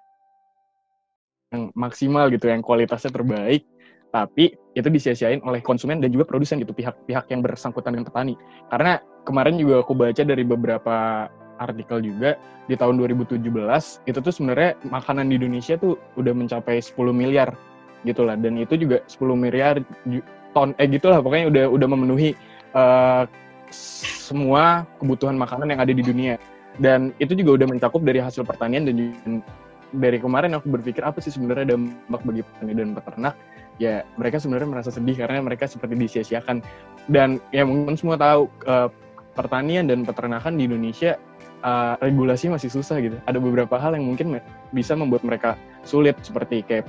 yang 1.51 1.75
maksimal 1.75 2.31
gitu, 2.31 2.47
yang 2.47 2.63
kualitasnya 2.63 3.11
terbaik 3.11 3.67
tapi 4.09 4.57
itu 4.79 4.87
disia-siain 4.87 5.43
oleh 5.43 5.59
konsumen 5.59 5.99
dan 5.99 6.15
juga 6.15 6.31
produsen 6.31 6.63
gitu 6.63 6.71
pihak-pihak 6.71 7.27
yang 7.35 7.43
bersangkutan 7.43 7.99
dengan 7.99 8.07
petani. 8.07 8.39
Karena 8.71 9.03
kemarin 9.27 9.59
juga 9.59 9.83
aku 9.83 9.99
baca 9.99 10.23
dari 10.23 10.47
beberapa 10.47 11.27
artikel 11.59 11.99
juga 12.07 12.39
di 12.71 12.79
tahun 12.79 13.03
2017 13.03 13.43
itu 14.07 14.19
tuh 14.23 14.33
sebenarnya 14.33 14.79
makanan 14.87 15.35
di 15.35 15.43
Indonesia 15.43 15.75
tuh 15.75 15.99
udah 16.15 16.31
mencapai 16.31 16.79
10 16.79 16.95
miliar 17.11 17.51
gitu 18.07 18.23
lah. 18.23 18.39
Dan 18.39 18.63
itu 18.63 18.79
juga 18.79 19.03
10 19.11 19.35
miliar 19.35 19.83
ton 20.55 20.73
eh 20.79 20.87
gitulah 20.87 21.19
pokoknya 21.19 21.51
udah 21.51 21.65
udah 21.75 21.89
memenuhi 21.91 22.39
uh, 22.79 23.27
semua 23.75 24.87
kebutuhan 25.03 25.35
makanan 25.35 25.75
yang 25.75 25.81
ada 25.83 25.91
di 25.91 26.07
dunia. 26.07 26.39
Dan 26.79 27.11
itu 27.19 27.35
juga 27.35 27.59
udah 27.59 27.67
mencakup 27.75 28.07
dari 28.07 28.23
hasil 28.23 28.47
pertanian 28.47 28.87
dan 28.87 29.43
dari 29.97 30.21
kemarin 30.21 30.55
aku 30.55 30.69
berpikir 30.71 31.03
apa 31.03 31.19
sih 31.19 31.33
sebenarnya 31.33 31.75
dampak 31.75 32.23
bagi 32.23 32.43
petani 32.45 32.73
dan 32.77 32.89
peternak 32.93 33.35
ya 33.79 34.03
mereka 34.19 34.43
sebenarnya 34.43 34.69
merasa 34.69 34.91
sedih 34.91 35.15
karena 35.15 35.43
mereka 35.43 35.71
seperti 35.71 35.95
disia-siakan. 35.95 36.61
Dan 37.09 37.41
ya 37.55 37.65
mungkin 37.65 37.97
semua 37.97 38.21
tahu 38.21 38.51
uh, 38.69 38.91
pertanian 39.33 39.89
dan 39.89 40.03
peternakan 40.05 40.59
di 40.59 40.67
Indonesia 40.67 41.17
uh, 41.63 41.95
regulasi 42.03 42.51
masih 42.53 42.69
susah 42.69 42.99
gitu. 43.01 43.17
Ada 43.25 43.39
beberapa 43.39 43.79
hal 43.79 43.95
yang 43.97 44.05
mungkin 44.05 44.43
bisa 44.75 44.99
membuat 44.99 45.23
mereka 45.25 45.55
sulit 45.87 46.19
seperti 46.21 46.67
kayak 46.67 46.87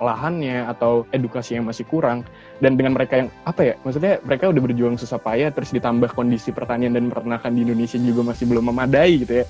lahannya 0.00 0.64
atau 0.64 1.04
edukasi 1.12 1.60
yang 1.60 1.68
masih 1.68 1.84
kurang. 1.84 2.24
Dan 2.58 2.80
dengan 2.80 2.96
mereka 2.96 3.20
yang 3.20 3.28
apa 3.44 3.60
ya 3.62 3.74
maksudnya 3.84 4.16
mereka 4.24 4.48
udah 4.48 4.62
berjuang 4.64 4.96
susah 4.96 5.20
payah 5.20 5.52
terus 5.52 5.70
ditambah 5.76 6.16
kondisi 6.16 6.50
pertanian 6.50 6.96
dan 6.96 7.12
peternakan 7.12 7.52
di 7.52 7.68
Indonesia 7.68 8.00
juga 8.00 8.32
masih 8.32 8.48
belum 8.48 8.64
memadai 8.72 9.12
gitu 9.22 9.44
ya. 9.44 9.46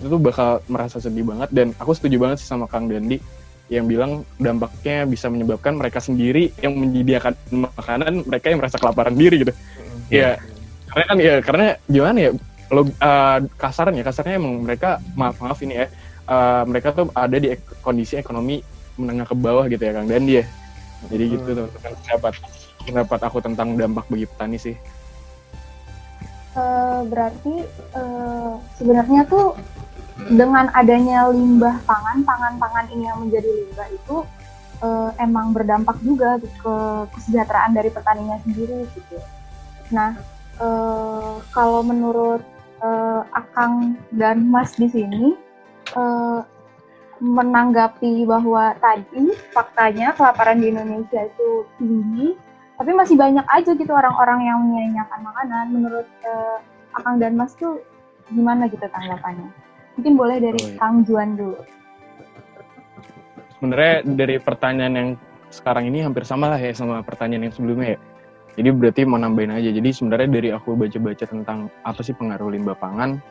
Itu 0.00 0.08
tuh 0.16 0.20
bakal 0.24 0.64
merasa 0.72 0.96
sedih 0.96 1.28
banget 1.28 1.52
dan 1.52 1.76
aku 1.76 1.92
setuju 1.92 2.16
banget 2.16 2.40
sih 2.40 2.48
sama 2.48 2.64
Kang 2.64 2.88
Dandi 2.88 3.20
yang 3.72 3.88
bilang 3.88 4.28
dampaknya 4.36 5.08
bisa 5.08 5.32
menyebabkan 5.32 5.72
mereka 5.80 5.98
sendiri 6.04 6.52
yang 6.60 6.76
menyediakan 6.76 7.32
makanan 7.48 8.28
mereka 8.28 8.52
yang 8.52 8.60
merasa 8.60 8.76
kelaparan 8.76 9.16
diri 9.16 9.48
gitu. 9.48 9.52
Iya. 10.12 10.36
Hmm. 10.36 10.44
Karena 10.92 11.04
kan 11.08 11.16
ya 11.16 11.34
karena 11.40 11.66
gimana 11.88 12.18
ya 12.20 12.30
lo 12.72 12.84
uh, 12.84 13.38
kasarnya 13.56 14.04
kasarnya 14.04 14.36
emang 14.36 14.64
mereka 14.64 15.00
maaf 15.16 15.40
maaf 15.40 15.60
ini 15.60 15.84
ya 15.84 15.86
uh, 16.28 16.62
mereka 16.68 16.92
tuh 16.92 17.08
ada 17.12 17.36
di 17.36 17.52
ek 17.52 17.60
kondisi 17.84 18.16
ekonomi 18.20 18.60
menengah 19.00 19.28
ke 19.28 19.36
bawah 19.36 19.64
gitu 19.72 19.80
ya 19.80 19.92
Kang 19.96 20.08
dan 20.08 20.24
dia. 20.28 20.44
Jadi 21.08 21.24
gitu 21.32 21.48
hmm. 21.48 21.58
tuh 21.58 21.66
pendapat 21.80 22.32
pendapat 22.84 23.20
aku 23.24 23.38
tentang 23.40 23.68
dampak 23.74 24.04
bagi 24.12 24.26
petani 24.28 24.58
sih. 24.60 24.76
Uh, 26.52 27.00
berarti 27.08 27.64
uh, 27.96 28.60
sebenarnya 28.76 29.24
tuh 29.24 29.56
dengan 30.28 30.68
adanya 30.76 31.32
limbah 31.32 31.80
pangan, 32.20 32.28
pangan-pangan 32.60 32.86
ini 32.92 33.08
yang 33.08 33.18
menjadi 33.24 33.48
limbah 33.48 33.88
itu 33.88 34.16
uh, 34.84 35.10
emang 35.16 35.56
berdampak 35.56 35.96
juga 36.04 36.36
ke 36.36 36.74
kesejahteraan 37.16 37.72
dari 37.72 37.88
petaninya 37.88 38.36
sendiri 38.44 38.84
gitu. 38.92 39.16
Nah, 39.88 40.20
uh, 40.60 41.40
kalau 41.56 41.80
menurut 41.80 42.44
uh, 42.84 43.24
Akang 43.32 43.96
dan 44.12 44.44
Mas 44.52 44.76
di 44.76 44.92
sini 44.92 45.32
uh, 45.96 46.44
menanggapi 47.22 48.26
bahwa 48.26 48.74
tadi 48.82 49.32
faktanya 49.54 50.12
kelaparan 50.12 50.60
di 50.60 50.74
Indonesia 50.74 51.22
itu 51.24 51.48
tinggi, 51.80 52.36
tapi 52.76 52.90
masih 52.92 53.16
banyak 53.16 53.46
aja 53.46 53.70
gitu 53.72 53.92
orang-orang 53.94 54.44
yang 54.44 54.58
menyia 54.60 55.06
makanan. 55.22 55.72
Menurut 55.72 56.08
uh, 56.28 56.58
Akang 56.92 57.16
dan 57.16 57.38
Mas 57.40 57.56
tuh 57.56 57.80
gimana 58.28 58.68
gitu 58.68 58.84
tanggapannya? 58.84 59.48
Mungkin 59.96 60.16
boleh 60.16 60.40
dari 60.40 60.60
oh, 60.60 60.68
iya. 60.72 60.78
Kang 60.80 61.04
Juan 61.04 61.36
dulu. 61.36 61.62
Sebenarnya 63.62 64.02
dari 64.02 64.42
pertanyaan 64.42 64.94
yang 64.98 65.08
sekarang 65.54 65.86
ini 65.86 66.02
hampir 66.02 66.26
sama 66.26 66.50
lah 66.50 66.58
ya 66.58 66.74
sama 66.74 66.98
pertanyaan 67.06 67.46
yang 67.46 67.54
sebelumnya 67.54 67.94
ya. 67.94 67.98
Jadi 68.58 68.68
berarti 68.74 69.00
mau 69.06 69.22
nambahin 69.22 69.54
aja. 69.54 69.70
Jadi 69.70 69.94
sebenarnya 69.94 70.28
dari 70.34 70.50
aku 70.50 70.74
baca-baca 70.74 71.24
tentang 71.30 71.70
apa 71.86 72.00
sih 72.02 72.10
pengaruh 72.10 72.50
limbah 72.50 72.74
pangan, 72.74 73.22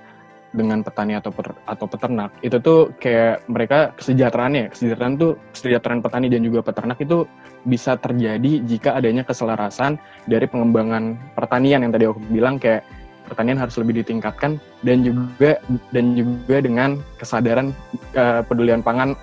dengan 0.52 0.84
petani 0.84 1.16
atau 1.16 1.32
per, 1.32 1.56
atau 1.64 1.88
peternak 1.88 2.32
itu 2.44 2.60
tuh 2.60 2.92
kayak 3.00 3.44
mereka 3.48 3.96
kesejahteraannya 3.96 4.72
kesejahteraan 4.76 5.16
tuh 5.16 5.40
kesejahteraan 5.56 6.04
petani 6.04 6.28
dan 6.28 6.44
juga 6.44 6.60
peternak 6.60 7.00
itu 7.00 7.24
bisa 7.64 7.96
terjadi 7.96 8.60
jika 8.68 9.00
adanya 9.00 9.24
keselarasan 9.24 9.96
dari 10.28 10.46
pengembangan 10.52 11.16
pertanian 11.40 11.88
yang 11.88 11.92
tadi 11.96 12.06
aku 12.08 12.20
bilang 12.28 12.60
kayak 12.60 12.84
pertanian 13.32 13.56
harus 13.56 13.80
lebih 13.80 14.04
ditingkatkan 14.04 14.60
dan 14.84 15.08
juga 15.08 15.56
dan 15.96 16.20
juga 16.20 16.60
dengan 16.60 17.00
kesadaran 17.16 17.72
kepedulian 18.12 18.84
pangan 18.84 19.16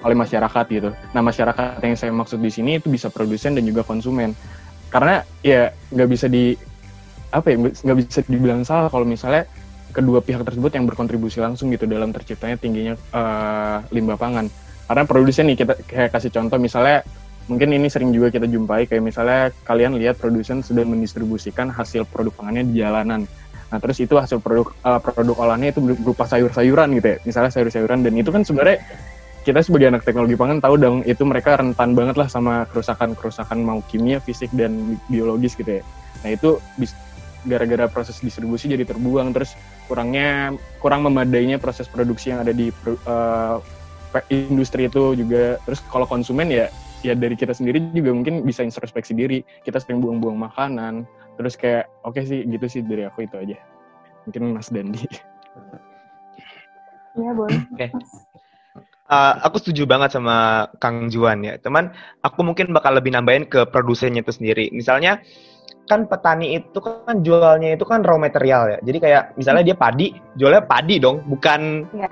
oleh 0.00 0.16
masyarakat 0.16 0.64
gitu. 0.70 0.90
Nah 1.12 1.22
masyarakat 1.22 1.80
yang 1.84 1.96
saya 1.96 2.12
maksud 2.12 2.40
di 2.40 2.50
sini 2.52 2.80
itu 2.80 2.88
bisa 2.88 3.12
produsen 3.12 3.56
dan 3.56 3.64
juga 3.64 3.84
konsumen. 3.84 4.32
Karena 4.90 5.22
ya 5.44 5.70
nggak 5.92 6.08
bisa 6.08 6.26
di 6.26 6.56
apa 7.30 7.46
ya 7.54 7.56
nggak 7.62 7.98
bisa 8.02 8.20
dibilang 8.26 8.66
salah 8.66 8.90
kalau 8.90 9.06
misalnya 9.06 9.46
kedua 9.94 10.22
pihak 10.22 10.42
tersebut 10.42 10.70
yang 10.74 10.86
berkontribusi 10.86 11.38
langsung 11.42 11.70
gitu 11.70 11.86
dalam 11.86 12.10
terciptanya 12.10 12.56
tingginya 12.58 12.94
uh, 13.14 13.82
limbah 13.94 14.18
pangan. 14.18 14.46
Karena 14.90 15.04
produsen 15.06 15.46
nih 15.46 15.62
kita 15.62 15.72
kayak 15.86 16.10
kasih 16.10 16.30
contoh 16.34 16.58
misalnya 16.58 17.06
mungkin 17.46 17.70
ini 17.74 17.86
sering 17.90 18.10
juga 18.14 18.30
kita 18.30 18.46
jumpai 18.46 18.86
kayak 18.86 19.02
misalnya 19.02 19.50
kalian 19.66 19.98
lihat 19.98 20.18
produsen 20.18 20.62
sudah 20.62 20.86
mendistribusikan 20.86 21.70
hasil 21.70 22.06
produk 22.06 22.34
pangannya 22.34 22.66
di 22.66 22.82
jalanan. 22.82 23.26
Nah 23.70 23.78
terus 23.78 24.02
itu 24.02 24.18
hasil 24.18 24.42
produk 24.42 24.74
uh, 24.82 24.98
produk 24.98 25.38
olahannya 25.38 25.70
itu 25.70 25.82
berupa 25.82 26.26
sayur-sayuran 26.26 26.90
gitu 26.98 27.06
ya. 27.14 27.16
Misalnya 27.22 27.50
sayur-sayuran 27.54 28.02
dan 28.02 28.14
itu 28.18 28.30
kan 28.34 28.42
sebenarnya 28.42 28.82
kita 29.40 29.64
sebagai 29.64 29.88
anak 29.88 30.04
teknologi 30.04 30.36
pangan 30.36 30.60
tahu 30.60 30.76
dong 30.76 31.00
itu 31.08 31.24
mereka 31.24 31.56
rentan 31.56 31.96
banget 31.96 32.20
lah 32.20 32.28
sama 32.28 32.68
kerusakan-kerusakan 32.68 33.64
mau 33.64 33.80
kimia, 33.88 34.20
fisik 34.20 34.52
dan 34.52 35.00
biologis 35.08 35.56
gitu 35.56 35.80
ya. 35.80 35.82
Nah 36.20 36.30
itu 36.36 36.60
gara-gara 37.48 37.88
proses 37.88 38.20
distribusi 38.20 38.68
jadi 38.68 38.84
terbuang 38.84 39.32
terus 39.32 39.56
kurangnya 39.88 40.52
kurang 40.84 41.08
memadainya 41.08 41.56
proses 41.56 41.88
produksi 41.88 42.36
yang 42.36 42.44
ada 42.44 42.52
di 42.52 42.68
uh, 43.08 43.56
industri 44.28 44.92
itu 44.92 45.16
juga. 45.16 45.56
Terus 45.64 45.80
kalau 45.88 46.04
konsumen 46.04 46.52
ya 46.52 46.68
ya 47.00 47.16
dari 47.16 47.32
kita 47.32 47.56
sendiri 47.56 47.80
juga 47.96 48.12
mungkin 48.12 48.44
bisa 48.44 48.60
introspeksi 48.60 49.16
diri. 49.16 49.40
Kita 49.64 49.80
sering 49.80 50.04
buang-buang 50.04 50.36
makanan 50.36 51.08
terus 51.40 51.56
kayak 51.56 51.88
oke 52.04 52.20
okay 52.20 52.28
sih 52.28 52.44
gitu 52.44 52.68
sih 52.68 52.84
dari 52.84 53.08
aku 53.08 53.24
itu 53.24 53.40
aja. 53.40 53.56
Mungkin 54.28 54.52
Mas 54.52 54.68
Dandi. 54.68 55.08
Iya 57.16 57.32
boleh. 57.32 57.58
Okay 57.72 57.88
uh, 59.10 59.34
aku 59.42 59.58
setuju 59.60 59.84
banget 59.84 60.14
sama 60.14 60.70
Kang 60.78 61.10
Juan 61.10 61.42
ya. 61.42 61.58
Teman, 61.58 61.90
aku 62.22 62.46
mungkin 62.46 62.70
bakal 62.70 62.96
lebih 62.96 63.12
nambahin 63.12 63.44
ke 63.50 63.66
produsennya 63.68 64.22
itu 64.22 64.32
sendiri. 64.32 64.70
Misalnya 64.70 65.20
kan 65.90 66.06
petani 66.06 66.54
itu 66.54 66.78
kan 66.78 67.26
jualnya 67.26 67.74
itu 67.74 67.82
kan 67.82 68.06
raw 68.06 68.14
material 68.14 68.70
ya. 68.70 68.78
Jadi 68.86 68.98
kayak 69.02 69.22
misalnya 69.34 69.62
dia 69.66 69.76
padi, 69.76 70.14
jualnya 70.38 70.62
padi 70.62 71.02
dong, 71.02 71.26
bukan 71.26 71.90
yeah. 71.90 72.06
Iya. 72.06 72.10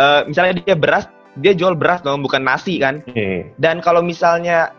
uh, 0.00 0.20
misalnya 0.24 0.52
dia 0.64 0.74
beras, 0.74 1.04
dia 1.36 1.52
jual 1.52 1.76
beras 1.76 2.00
dong, 2.00 2.24
bukan 2.24 2.40
nasi 2.40 2.80
kan. 2.80 3.04
Yeah. 3.12 3.52
Dan 3.60 3.84
kalau 3.84 4.00
misalnya 4.00 4.72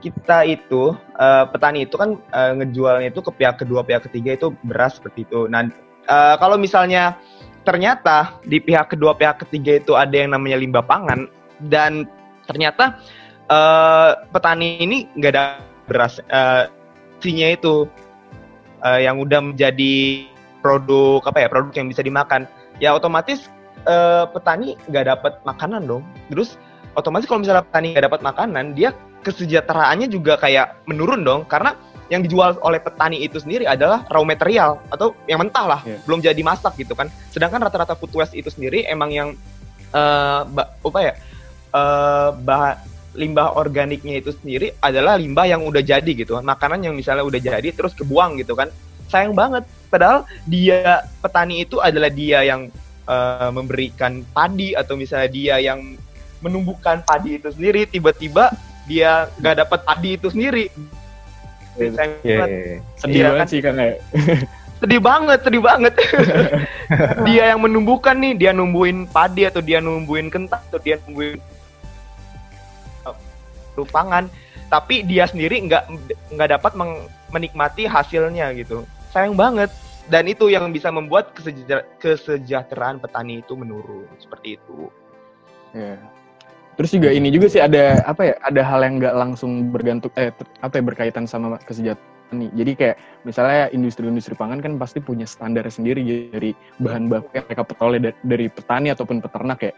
kita 0.00 0.48
itu 0.48 0.96
uh, 1.20 1.44
petani 1.52 1.84
itu 1.84 1.94
kan 2.00 2.16
uh, 2.32 2.56
ngejualnya 2.56 3.12
itu 3.12 3.20
ke 3.20 3.30
pihak 3.36 3.60
kedua, 3.60 3.84
pihak 3.84 4.08
ketiga 4.08 4.32
itu 4.34 4.48
beras 4.64 4.96
seperti 4.96 5.28
itu. 5.28 5.44
Nah, 5.46 5.68
uh, 6.08 6.40
kalau 6.40 6.56
misalnya 6.56 7.20
ternyata 7.64 8.38
di 8.44 8.60
pihak 8.60 8.92
kedua 8.94 9.16
pihak 9.16 9.42
ketiga 9.48 9.80
itu 9.80 9.92
ada 9.96 10.14
yang 10.14 10.36
namanya 10.36 10.60
limbah 10.60 10.84
pangan. 10.84 11.26
Dan 11.58 12.06
ternyata 12.44 13.00
uh, 13.48 14.20
petani 14.30 14.78
ini 14.78 15.08
nggak 15.16 15.32
ada 15.32 15.44
beras 15.88 16.20
uh, 16.28 16.68
itu 17.24 17.88
uh, 18.84 19.00
yang 19.00 19.16
udah 19.16 19.40
menjadi 19.40 20.28
produk 20.60 21.24
apa 21.24 21.44
ya 21.44 21.48
produk 21.48 21.72
yang 21.72 21.88
bisa 21.88 22.04
dimakan. 22.04 22.44
Ya 22.84 22.92
otomatis 22.92 23.48
uh, 23.88 24.28
petani 24.28 24.76
nggak 24.92 25.04
dapat 25.08 25.32
makanan 25.48 25.88
dong. 25.88 26.04
Terus 26.28 26.60
otomatis 27.00 27.24
kalau 27.24 27.40
misalnya 27.40 27.64
petani 27.64 27.96
nggak 27.96 28.06
dapat 28.12 28.20
makanan 28.20 28.76
dia 28.76 28.92
kesejahteraannya 29.24 30.12
juga 30.12 30.36
kayak 30.36 30.84
menurun 30.84 31.24
dong. 31.24 31.48
Karena 31.48 31.72
yang 32.12 32.20
dijual 32.20 32.60
oleh 32.60 32.80
petani 32.80 33.24
itu 33.24 33.40
sendiri 33.40 33.64
adalah 33.64 34.04
raw 34.12 34.20
material 34.20 34.80
atau 34.92 35.16
yang 35.24 35.40
mentah 35.40 35.64
lah, 35.64 35.80
yeah. 35.88 36.00
belum 36.04 36.20
jadi 36.20 36.40
masak 36.44 36.76
gitu 36.76 36.92
kan. 36.92 37.08
Sedangkan 37.32 37.64
rata-rata 37.64 37.96
food 37.96 38.12
waste 38.12 38.36
itu 38.36 38.52
sendiri 38.52 38.84
emang 38.84 39.10
yang 39.12 39.28
uh, 39.96 40.44
apa 40.84 41.00
ya? 41.00 41.14
Uh, 41.74 42.30
bah 42.46 42.78
limbah 43.14 43.54
organiknya 43.58 44.18
itu 44.18 44.34
sendiri 44.34 44.74
adalah 44.82 45.14
limbah 45.18 45.46
yang 45.46 45.62
udah 45.62 45.82
jadi 45.82 46.10
gitu. 46.12 46.34
Makanan 46.38 46.82
yang 46.82 46.94
misalnya 46.94 47.22
udah 47.22 47.40
jadi 47.40 47.68
terus 47.70 47.94
kebuang 47.94 48.36
gitu 48.42 48.58
kan. 48.58 48.68
Sayang 49.08 49.32
banget. 49.32 49.64
Padahal 49.88 50.26
dia 50.50 51.06
petani 51.22 51.62
itu 51.62 51.78
adalah 51.78 52.10
dia 52.10 52.42
yang 52.42 52.68
uh, 53.06 53.50
memberikan 53.54 54.26
padi 54.34 54.74
atau 54.74 54.98
misalnya 54.98 55.30
dia 55.30 55.54
yang 55.62 55.94
menumbuhkan 56.42 57.00
padi 57.06 57.40
itu 57.40 57.48
sendiri 57.54 57.88
tiba-tiba 57.88 58.52
dia 58.84 59.32
nggak 59.40 59.64
dapat 59.64 59.80
padi 59.80 60.10
itu 60.20 60.28
sendiri 60.28 60.68
yeah, 61.78 62.08
yeah, 62.22 62.46
yeah. 62.46 62.78
sedih 62.98 63.20
iya, 63.20 63.26
banget 63.30 63.40
kan? 63.40 63.48
sih 63.50 63.60
kan 63.60 63.74
ya 63.76 63.90
sedih 64.80 65.00
banget 65.00 65.38
sedih 65.46 65.62
banget 65.62 65.94
dia 67.26 67.44
yang 67.54 67.60
menumbuhkan 67.62 68.16
nih 68.20 68.32
dia 68.36 68.50
numbuhin 68.52 69.08
padi 69.08 69.48
atau 69.48 69.62
dia 69.64 69.78
numbuhin 69.80 70.28
kentang 70.28 70.60
atau 70.70 70.80
dia 70.82 71.00
numbuhin 71.06 71.40
lupangan 73.74 74.30
tapi 74.70 75.02
dia 75.02 75.26
sendiri 75.26 75.62
nggak 75.66 75.84
nggak 76.34 76.48
dapat 76.58 76.72
menikmati 77.30 77.86
hasilnya 77.86 78.54
gitu 78.54 78.86
sayang 79.10 79.34
banget 79.34 79.70
dan 80.08 80.28
itu 80.28 80.52
yang 80.52 80.68
bisa 80.68 80.92
membuat 80.92 81.32
kesejahteraan 81.96 83.00
petani 83.00 83.40
itu 83.40 83.56
menurun 83.56 84.08
seperti 84.20 84.60
itu. 84.60 84.92
Yeah. 85.72 85.96
Terus 86.74 86.90
juga 86.90 87.08
ini 87.14 87.30
juga 87.30 87.46
sih 87.46 87.62
ada 87.62 88.02
apa 88.02 88.22
ya? 88.30 88.34
Ada 88.42 88.60
hal 88.66 88.80
yang 88.82 88.94
nggak 88.98 89.14
langsung 89.14 89.70
bergantung 89.70 90.10
eh 90.18 90.34
apa 90.60 90.74
ya 90.74 90.82
berkaitan 90.82 91.24
sama 91.24 91.54
kesejahteraan 91.62 92.36
nih. 92.36 92.50
Jadi 92.54 92.72
kayak 92.74 92.96
misalnya 93.22 93.70
industri-industri 93.70 94.34
pangan 94.34 94.58
kan 94.58 94.74
pasti 94.76 94.98
punya 94.98 95.24
standar 95.24 95.64
sendiri 95.70 96.02
dari 96.34 96.50
bahan 96.82 97.06
baku 97.06 97.30
yang 97.38 97.46
mereka 97.46 97.62
peroleh 97.62 98.00
dari 98.26 98.46
petani 98.50 98.90
ataupun 98.90 99.22
peternak 99.22 99.60
ya. 99.62 99.72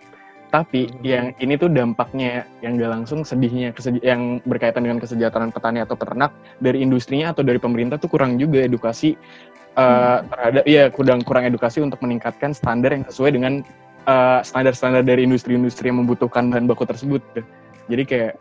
Tapi 0.46 0.88
hmm. 0.88 1.02
yang 1.02 1.26
ini 1.42 1.54
tuh 1.58 1.68
dampaknya 1.68 2.46
yang 2.62 2.78
nggak 2.80 2.90
langsung 2.90 3.26
sedihnya 3.26 3.74
yang 4.00 4.38
berkaitan 4.46 4.86
dengan 4.86 5.02
kesejahteraan 5.02 5.52
petani 5.52 5.82
atau 5.82 5.98
peternak 5.98 6.32
dari 6.62 6.80
industrinya 6.80 7.34
atau 7.34 7.42
dari 7.42 7.60
pemerintah 7.60 7.98
tuh 7.98 8.08
kurang 8.08 8.38
juga 8.38 8.62
edukasi 8.62 9.18
uh, 9.76 10.22
terhadap 10.22 10.64
ya 10.64 10.88
kurang 10.88 11.20
kurang 11.26 11.44
edukasi 11.50 11.82
untuk 11.82 12.00
meningkatkan 12.00 12.54
standar 12.54 12.94
yang 12.94 13.04
sesuai 13.04 13.36
dengan 13.36 13.66
eh, 14.06 14.40
standar-standar 14.46 15.02
dari 15.02 15.26
industri-industri 15.26 15.90
yang 15.90 16.06
membutuhkan 16.06 16.48
bahan 16.48 16.70
baku 16.70 16.86
tersebut. 16.86 17.22
Jadi 17.86 18.02
kayak 18.06 18.32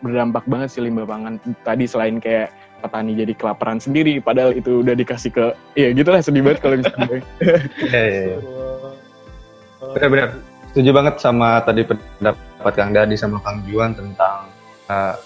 berdampak 0.00 0.46
banget 0.46 0.68
sih 0.70 0.82
limbah 0.84 1.04
pangan 1.08 1.42
tadi 1.66 1.84
selain 1.90 2.22
kayak 2.22 2.54
petani 2.78 3.18
jadi 3.18 3.34
kelaparan 3.34 3.82
sendiri 3.82 4.22
padahal 4.22 4.54
itu 4.54 4.86
udah 4.86 4.94
dikasih 4.94 5.34
ke 5.34 5.44
ya 5.74 5.90
gitulah 5.90 6.22
sedih 6.22 6.46
banget 6.46 6.58
kalau 6.62 6.78
misalnya 6.78 7.06
Iya 7.90 8.02
iya. 8.06 8.22
iya. 8.30 8.38
Benar-benar 9.98 10.28
setuju 10.70 10.90
banget 10.94 11.14
sama 11.18 11.48
tadi 11.66 11.82
pendapat 11.82 12.72
Kang 12.78 12.94
Dadi 12.94 13.16
sama 13.18 13.42
Kang 13.42 13.66
Juan 13.66 13.98
tentang 13.98 14.46
uh, 14.86 15.16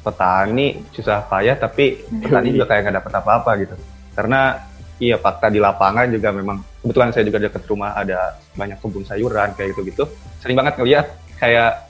petani 0.00 0.80
susah 0.90 1.22
payah 1.28 1.54
tapi 1.54 2.02
petani 2.08 2.56
juga 2.56 2.66
kayak 2.66 2.80
nggak 2.88 2.96
dapat 3.04 3.12
apa-apa 3.20 3.50
gitu 3.62 3.76
karena 4.16 4.69
iya 5.00 5.16
fakta 5.16 5.48
di 5.48 5.58
lapangan 5.58 6.06
juga 6.12 6.30
memang 6.30 6.60
kebetulan 6.84 7.10
saya 7.10 7.24
juga 7.26 7.40
dekat 7.40 7.64
rumah 7.66 7.96
ada 7.96 8.36
banyak 8.54 8.78
kebun 8.78 9.02
sayuran 9.08 9.56
kayak 9.56 9.74
gitu 9.74 9.80
gitu 9.88 10.04
sering 10.44 10.54
banget 10.60 10.76
ngeliat 10.76 11.06
kayak 11.40 11.88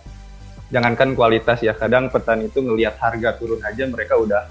jangankan 0.70 1.18
kualitas 1.18 1.58
ya 1.60 1.74
kadang 1.74 2.06
petani 2.08 2.46
itu 2.46 2.62
ngelihat 2.62 2.94
harga 3.02 3.34
turun 3.36 3.58
aja 3.66 3.84
mereka 3.90 4.14
udah 4.14 4.46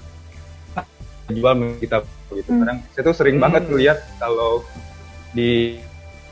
jual 1.32 1.54
kita 1.80 2.04
gitu 2.36 2.52
hmm. 2.52 2.60
kadang 2.62 2.78
saya 2.92 3.04
tuh 3.08 3.16
sering 3.16 3.38
hmm. 3.40 3.46
banget 3.48 3.64
ngeliat 3.72 4.00
kalau 4.20 4.62
di 5.32 5.80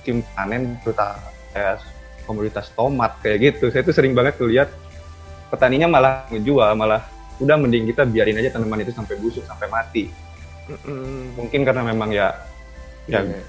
tim 0.03 0.19
panen 0.35 0.75
terutama 0.83 1.31
kayak 1.55 1.79
komoditas 2.27 2.67
tomat 2.75 3.15
kayak 3.23 3.55
gitu 3.55 3.71
saya 3.71 3.81
tuh 3.87 3.95
sering 3.95 4.11
banget 4.11 4.35
ngeliat 4.35 4.69
petaninya 5.47 5.87
malah 5.87 6.27
ngejual 6.27 6.75
malah 6.75 7.07
udah 7.39 7.55
mending 7.55 7.87
kita 7.87 8.03
biarin 8.03 8.41
aja 8.41 8.57
tanaman 8.57 8.83
itu 8.83 8.91
sampai 8.91 9.15
busuk 9.21 9.45
sampai 9.45 9.69
mati 9.69 10.26
mm 10.67 11.39
Mungkin 11.39 11.62
karena 11.63 11.82
memang 11.86 12.10
ya 12.12 12.36
ya 13.08 13.23
yeah. 13.23 13.43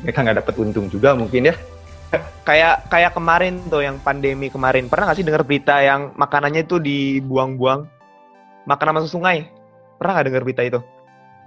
mereka 0.00 0.24
nggak 0.24 0.38
dapat 0.44 0.54
untung 0.60 0.88
juga 0.88 1.12
mungkin 1.12 1.52
ya. 1.52 1.54
kayak 2.48 2.92
kayak 2.92 3.12
kemarin 3.16 3.60
tuh 3.68 3.84
yang 3.84 3.96
pandemi 4.00 4.48
kemarin. 4.52 4.88
Pernah 4.88 5.12
nggak 5.12 5.18
sih 5.20 5.26
dengar 5.26 5.44
berita 5.44 5.80
yang 5.80 6.12
makanannya 6.16 6.64
itu 6.64 6.76
dibuang-buang? 6.80 7.88
Makanan 8.68 9.00
masuk 9.00 9.20
sungai. 9.20 9.48
Pernah 9.96 10.12
nggak 10.18 10.26
dengar 10.28 10.42
berita 10.44 10.62
itu? 10.64 10.80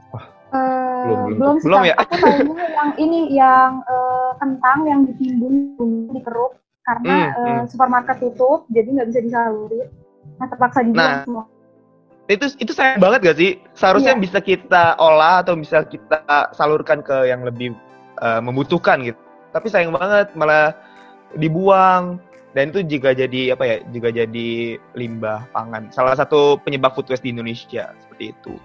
Wah, 0.09 0.25
uh, 0.53 1.03
belum 1.05 1.17
belum 1.21 1.37
belum, 1.37 1.55
belum 1.61 1.81
ya? 1.85 1.95
Aku 2.01 2.13
tahu 2.17 2.57
yang 2.57 2.91
ini 2.97 3.19
yang 3.33 3.83
uh, 3.85 4.31
kentang 4.41 4.79
yang 4.89 4.99
ditimbun 5.05 6.09
dikeruk 6.13 6.57
karena 6.85 7.15
hmm, 7.33 7.41
uh, 7.41 7.63
supermarket 7.65 8.17
tutup 8.21 8.69
jadi 8.69 8.85
nggak 8.85 9.09
bisa 9.09 9.19
disaluri 9.25 9.81
nah 10.37 10.45
terpaksa 10.45 10.85
dibuang 10.85 11.01
nah, 11.01 11.23
semua 11.25 11.43
itu 12.25 12.45
itu 12.57 12.71
sayang 12.73 12.97
banget 12.97 13.19
gak 13.21 13.37
sih 13.37 13.51
seharusnya 13.77 14.17
yeah. 14.17 14.23
bisa 14.23 14.39
kita 14.41 14.97
olah 14.97 15.45
atau 15.45 15.53
bisa 15.53 15.85
kita 15.85 16.49
salurkan 16.57 17.05
ke 17.05 17.29
yang 17.29 17.45
lebih 17.45 17.77
uh, 18.17 18.41
membutuhkan 18.41 19.05
gitu. 19.05 19.19
Tapi 19.53 19.67
sayang 19.69 19.93
banget 19.93 20.33
malah 20.33 20.73
dibuang 21.37 22.17
dan 22.55 22.71
itu 22.71 22.81
juga 22.87 23.11
jadi 23.11 23.53
apa 23.53 23.63
ya 23.67 23.77
juga 23.91 24.09
jadi 24.15 24.79
limbah 24.95 25.43
pangan 25.51 25.91
salah 25.91 26.15
satu 26.15 26.55
penyebab 26.63 26.95
food 26.95 27.11
waste 27.11 27.27
di 27.27 27.35
Indonesia 27.35 27.91
seperti 27.99 28.31
itu 28.31 28.55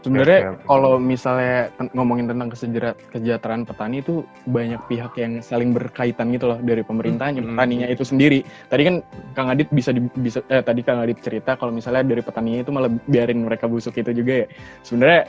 sebenarnya 0.00 0.56
kalau 0.64 0.96
misalnya 0.96 1.68
ngomongin 1.92 2.26
tentang 2.28 2.48
kesejahteraan 2.48 3.68
petani 3.68 4.00
itu 4.00 4.24
banyak 4.48 4.80
pihak 4.88 5.12
yang 5.20 5.44
saling 5.44 5.76
berkaitan 5.76 6.32
gitu 6.32 6.50
loh 6.50 6.58
dari 6.60 6.80
pemerintahnya 6.80 7.44
hmm. 7.44 7.54
petaninya 7.54 7.86
itu 7.88 8.04
sendiri. 8.04 8.40
Tadi 8.72 8.82
kan 8.88 8.94
Kang 9.36 9.48
Adit 9.52 9.68
bisa 9.68 9.92
di, 9.92 10.00
bisa 10.20 10.40
eh, 10.48 10.64
tadi 10.64 10.80
Kang 10.80 11.04
Adit 11.04 11.20
cerita 11.20 11.56
kalau 11.60 11.72
misalnya 11.74 12.04
dari 12.04 12.24
petaninya 12.24 12.64
itu 12.64 12.72
malah 12.72 12.90
biarin 13.08 13.44
mereka 13.44 13.68
busuk 13.68 13.96
itu 14.00 14.10
juga 14.16 14.44
ya. 14.44 14.46
Sebenarnya 14.82 15.22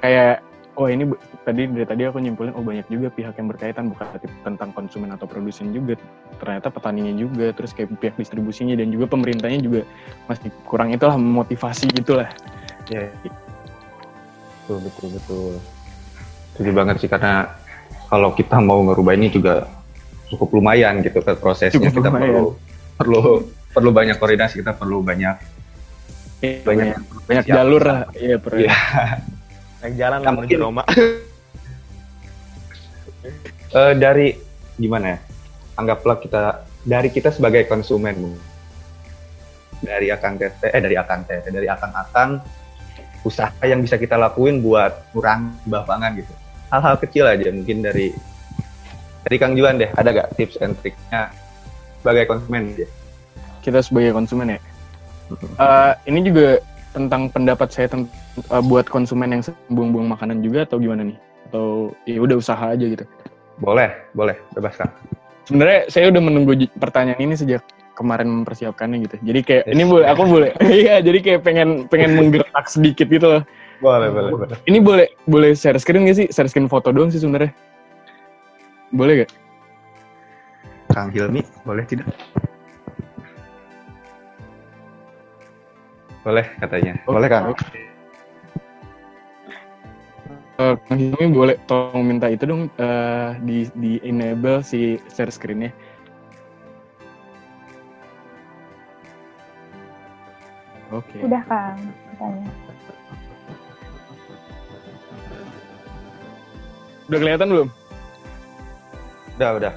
kayak 0.00 0.36
oh 0.74 0.88
ini 0.90 1.06
tadi 1.46 1.70
dari 1.70 1.86
tadi 1.86 2.02
aku 2.08 2.18
nyimpulin 2.18 2.56
oh 2.58 2.64
banyak 2.64 2.88
juga 2.90 3.06
pihak 3.14 3.38
yang 3.38 3.46
berkaitan 3.46 3.94
bukan 3.94 4.06
tentang 4.42 4.70
konsumen 4.72 5.12
atau 5.12 5.28
produsen 5.28 5.70
juga. 5.76 6.00
Ternyata 6.40 6.72
petaninya 6.72 7.12
juga 7.12 7.52
terus 7.52 7.76
kayak 7.76 7.92
pihak 8.00 8.16
distribusinya 8.16 8.74
dan 8.74 8.88
juga 8.88 9.04
pemerintahnya 9.12 9.60
juga 9.60 9.80
masih 10.26 10.48
kurang 10.64 10.96
itulah 10.96 11.20
memotivasi 11.20 11.92
gitulah. 11.92 12.32
Ya 12.88 13.08
betul 14.64 14.80
betul 14.80 15.08
betul. 15.12 15.52
Setuju 16.56 16.70
banget 16.72 16.96
sih 17.04 17.08
karena 17.12 17.52
kalau 18.08 18.32
kita 18.32 18.56
mau 18.64 18.80
ngerubah 18.80 19.12
ini 19.12 19.28
juga 19.28 19.68
cukup 20.32 20.56
lumayan 20.56 21.04
gitu 21.04 21.20
ke 21.20 21.36
prosesnya. 21.36 21.76
Cukup 21.76 22.00
kita 22.00 22.08
lumayan. 22.08 22.24
perlu 22.24 22.44
perlu 22.96 23.22
perlu 23.76 23.90
banyak 23.92 24.16
koordinasi 24.16 24.64
kita 24.64 24.72
perlu 24.72 25.04
banyak 25.04 25.36
ya, 26.40 26.62
banyak 26.64 26.96
banyak 27.28 27.44
jalur 27.44 27.82
lah. 27.84 28.08
iya 28.16 28.40
perlu. 28.40 28.64
Ya. 28.64 28.72
naik 29.84 29.94
jalan 30.00 30.18
lah 30.24 30.32
menuju 30.32 30.56
Roma. 30.56 30.82
Uh, 33.68 33.92
dari 34.04 34.32
gimana 34.80 35.06
ya? 35.12 35.18
Anggaplah 35.76 36.16
kita 36.24 36.64
dari 36.88 37.12
kita 37.12 37.28
sebagai 37.28 37.68
konsumen. 37.68 38.40
Dari 39.84 40.08
akan 40.08 40.40
tete 40.40 40.72
eh 40.72 40.80
dari 40.80 40.96
akan 40.96 41.18
tete 41.28 41.52
dari 41.52 41.68
akan 41.68 41.90
akan 41.92 42.28
usaha 43.24 43.50
yang 43.64 43.80
bisa 43.80 43.96
kita 43.96 44.20
lakuin 44.20 44.60
buat 44.60 45.10
kurang 45.16 45.56
limbah 45.64 45.84
pangan 45.88 46.20
gitu. 46.20 46.32
Hal-hal 46.68 46.94
kecil 47.00 47.24
aja 47.24 47.48
mungkin 47.48 47.80
dari 47.80 48.12
dari 49.24 49.36
Kang 49.40 49.56
Juan 49.56 49.80
deh, 49.80 49.88
ada 49.96 50.12
gak 50.12 50.36
tips 50.36 50.60
and 50.60 50.76
triknya 50.84 51.32
sebagai 52.04 52.28
konsumen 52.28 52.76
ya? 52.76 52.88
Kita 53.64 53.80
sebagai 53.80 54.12
konsumen 54.12 54.54
ya. 54.54 54.60
Uh, 55.56 55.96
ini 56.04 56.20
juga 56.20 56.60
tentang 56.92 57.32
pendapat 57.32 57.72
saya 57.72 57.88
tentang 57.88 58.12
uh, 58.52 58.60
buat 58.60 58.84
konsumen 58.84 59.32
yang 59.32 59.42
buang-buang 59.72 60.12
makanan 60.12 60.44
juga 60.44 60.68
atau 60.68 60.76
gimana 60.76 61.08
nih? 61.08 61.18
Atau 61.48 61.96
ya 62.04 62.20
udah 62.20 62.36
usaha 62.36 62.64
aja 62.76 62.84
gitu? 62.84 63.04
Boleh, 63.56 63.88
boleh, 64.12 64.36
bebas 64.52 64.76
Kang. 64.76 64.92
Sebenarnya 65.48 65.88
saya 65.88 66.12
udah 66.12 66.20
menunggu 66.20 66.52
pertanyaan 66.76 67.20
ini 67.24 67.34
sejak 67.36 67.64
kemarin 67.94 68.28
mempersiapkannya 68.28 69.06
gitu. 69.06 69.16
Jadi 69.22 69.40
kayak 69.46 69.64
yes. 69.70 69.74
ini 69.74 69.82
boleh 69.86 70.06
aku 70.10 70.22
boleh. 70.26 70.50
Iya, 70.84 71.00
jadi 71.00 71.18
kayak 71.22 71.40
pengen 71.46 71.86
pengen 71.88 72.18
menggerak 72.18 72.66
sedikit 72.66 73.06
gitu 73.08 73.26
loh. 73.38 73.42
Boleh, 73.78 74.10
boleh, 74.10 74.30
boleh. 74.34 74.56
Ini 74.66 74.78
boleh 74.82 75.06
boleh 75.26 75.50
share 75.54 75.78
screen 75.78 76.06
gak 76.06 76.18
sih? 76.18 76.26
Share 76.30 76.50
screen 76.50 76.70
foto 76.70 76.90
doang 76.90 77.10
sih 77.10 77.22
sebenarnya. 77.22 77.54
Boleh 78.94 79.24
gak? 79.24 79.30
Kang 80.94 81.10
Hilmi, 81.10 81.42
boleh 81.66 81.82
tidak? 81.86 82.06
Boleh 86.22 86.46
katanya. 86.62 86.96
Oh, 87.04 87.18
boleh 87.18 87.28
Kang. 87.28 87.50
Okay. 87.50 87.82
Uh, 90.62 90.78
Kang 90.86 90.98
Hilmi 91.02 91.34
boleh 91.34 91.58
tolong 91.66 92.06
minta 92.06 92.30
itu 92.30 92.46
dong 92.46 92.70
uh, 92.78 93.34
di 93.42 93.66
di 93.74 93.98
enable 94.06 94.62
si 94.62 95.02
share 95.10 95.34
screen-nya. 95.34 95.74
Oke. 100.94 101.10
Okay. 101.10 101.20
Udah 101.26 101.42
Kang, 101.50 101.78
katanya. 102.14 102.50
Udah 107.10 107.18
kelihatan 107.18 107.48
belum? 107.50 107.68
Udah, 109.34 109.50
udah. 109.58 109.72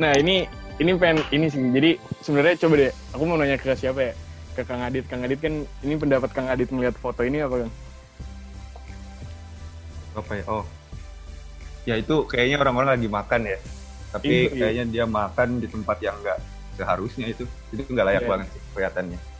Nah, 0.00 0.12
ini 0.16 0.48
ini 0.80 0.90
pen 0.96 1.20
ini 1.28 1.46
sih. 1.52 1.60
Jadi 1.60 2.00
sebenarnya 2.24 2.56
coba 2.64 2.74
deh, 2.80 2.92
aku 3.12 3.22
mau 3.28 3.36
nanya 3.36 3.60
ke 3.60 3.76
siapa 3.76 4.00
ya? 4.00 4.12
Ke 4.56 4.64
Kang 4.64 4.80
Adit. 4.80 5.04
Kang 5.04 5.20
Adit 5.20 5.38
kan 5.38 5.68
ini 5.84 5.94
pendapat 6.00 6.32
Kang 6.32 6.48
Adit 6.48 6.72
melihat 6.72 6.96
foto 6.96 7.20
ini 7.20 7.44
apa, 7.44 7.68
Kang? 7.68 7.72
Apa 10.16 10.32
ya? 10.32 10.44
Oh. 10.48 10.64
Ya 11.84 12.00
itu 12.00 12.24
kayaknya 12.24 12.56
orang-orang 12.56 12.96
lagi 12.96 13.08
makan 13.12 13.40
ya. 13.52 13.58
Tapi 14.16 14.28
ini, 14.28 14.40
iya. 14.48 14.56
kayaknya 14.56 14.84
dia 14.88 15.04
makan 15.04 15.60
di 15.60 15.68
tempat 15.68 16.00
yang 16.00 16.16
enggak 16.24 16.40
seharusnya 16.80 17.26
itu. 17.28 17.44
Itu 17.68 17.84
enggak 17.92 18.06
layak 18.08 18.22
yeah. 18.24 18.30
banget 18.32 18.46
sih 18.48 18.62
kelihatannya. 18.72 19.31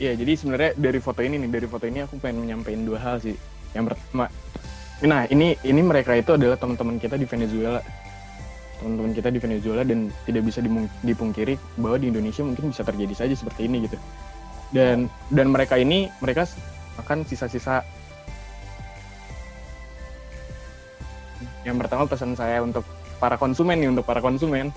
Iya, 0.00 0.16
jadi 0.16 0.32
sebenarnya 0.32 0.70
dari 0.80 0.96
foto 0.96 1.20
ini 1.20 1.36
nih, 1.44 1.50
dari 1.52 1.68
foto 1.68 1.84
ini 1.84 2.00
aku 2.00 2.16
pengen 2.24 2.48
menyampaikan 2.48 2.88
dua 2.88 2.96
hal 3.04 3.20
sih. 3.20 3.36
Yang 3.76 3.92
pertama, 3.92 4.32
nah 5.04 5.28
ini 5.28 5.60
ini 5.60 5.80
mereka 5.84 6.16
itu 6.16 6.40
adalah 6.40 6.56
teman-teman 6.56 6.96
kita 6.96 7.20
di 7.20 7.28
Venezuela. 7.28 7.84
Teman-teman 8.80 9.12
kita 9.12 9.28
di 9.28 9.36
Venezuela 9.36 9.84
dan 9.84 10.08
tidak 10.24 10.48
bisa 10.48 10.64
dipungkiri 11.04 11.60
bahwa 11.76 12.00
di 12.00 12.08
Indonesia 12.08 12.40
mungkin 12.40 12.72
bisa 12.72 12.80
terjadi 12.80 13.12
saja 13.12 13.34
seperti 13.36 13.68
ini 13.68 13.84
gitu. 13.84 14.00
Dan 14.72 15.12
dan 15.28 15.52
mereka 15.52 15.76
ini 15.76 16.08
mereka 16.24 16.48
akan 16.96 17.20
sisa-sisa 17.28 17.84
yang 21.68 21.76
pertama 21.76 22.08
pesan 22.08 22.32
saya 22.32 22.64
untuk 22.64 22.88
para 23.20 23.36
konsumen 23.36 23.76
nih 23.76 23.92
untuk 23.92 24.08
para 24.08 24.24
konsumen 24.24 24.72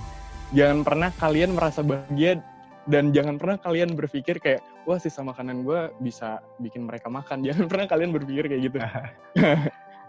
jangan 0.52 0.84
pernah 0.84 1.10
kalian 1.16 1.56
merasa 1.56 1.80
bahagia 1.80 2.44
dan 2.88 3.16
jangan 3.16 3.40
pernah 3.40 3.58
kalian 3.60 3.96
berpikir 3.96 4.44
kayak 4.44 4.60
wah 4.84 5.00
sisa 5.00 5.24
makanan 5.24 5.64
gue 5.64 5.92
bisa 6.04 6.44
bikin 6.60 6.88
mereka 6.88 7.08
makan. 7.08 7.42
Jangan 7.48 7.66
pernah 7.72 7.88
kalian 7.88 8.12
berpikir 8.12 8.48
kayak 8.52 8.62
gitu. 8.72 8.78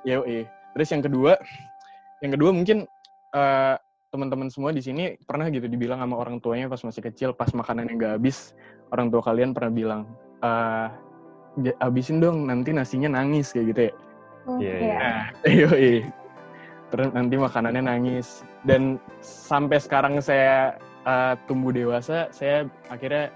Ya 0.05 0.21
eh 0.29 0.45
terus 0.77 0.93
yang 0.93 1.01
kedua 1.01 1.33
yang 2.21 2.37
kedua 2.37 2.53
mungkin 2.53 2.85
uh, 3.33 3.81
teman-teman 4.13 4.53
semua 4.53 4.69
di 4.69 4.85
sini 4.85 5.17
pernah 5.25 5.49
gitu 5.49 5.65
dibilang 5.65 5.97
sama 5.97 6.21
orang 6.21 6.45
tuanya 6.45 6.69
pas 6.69 6.77
masih 6.85 7.01
kecil 7.09 7.33
pas 7.33 7.49
makanan 7.57 7.89
yang 7.89 7.97
gak 7.97 8.13
habis 8.21 8.53
orang 8.93 9.09
tua 9.09 9.25
kalian 9.25 9.57
pernah 9.57 9.73
bilang 9.73 10.01
uh, 10.45 10.93
habisin 11.81 12.21
dong 12.21 12.45
nanti 12.45 12.77
nasinya 12.77 13.17
nangis 13.17 13.49
kayak 13.57 13.67
gitu 13.73 13.81
ya. 13.89 13.93
Oh, 14.45 14.61
iya 14.61 14.69
yeah, 14.69 14.79
yeah. 15.49 16.05
nah, 16.05 16.13
terus 16.93 17.09
nanti 17.17 17.35
makanannya 17.41 17.83
nangis. 17.89 18.45
Dan 18.63 19.01
sampai 19.25 19.81
sekarang 19.81 20.21
saya 20.21 20.77
uh, 21.05 21.35
tumbuh 21.47 21.71
dewasa 21.71 22.29
saya 22.35 22.69
akhirnya 22.89 23.31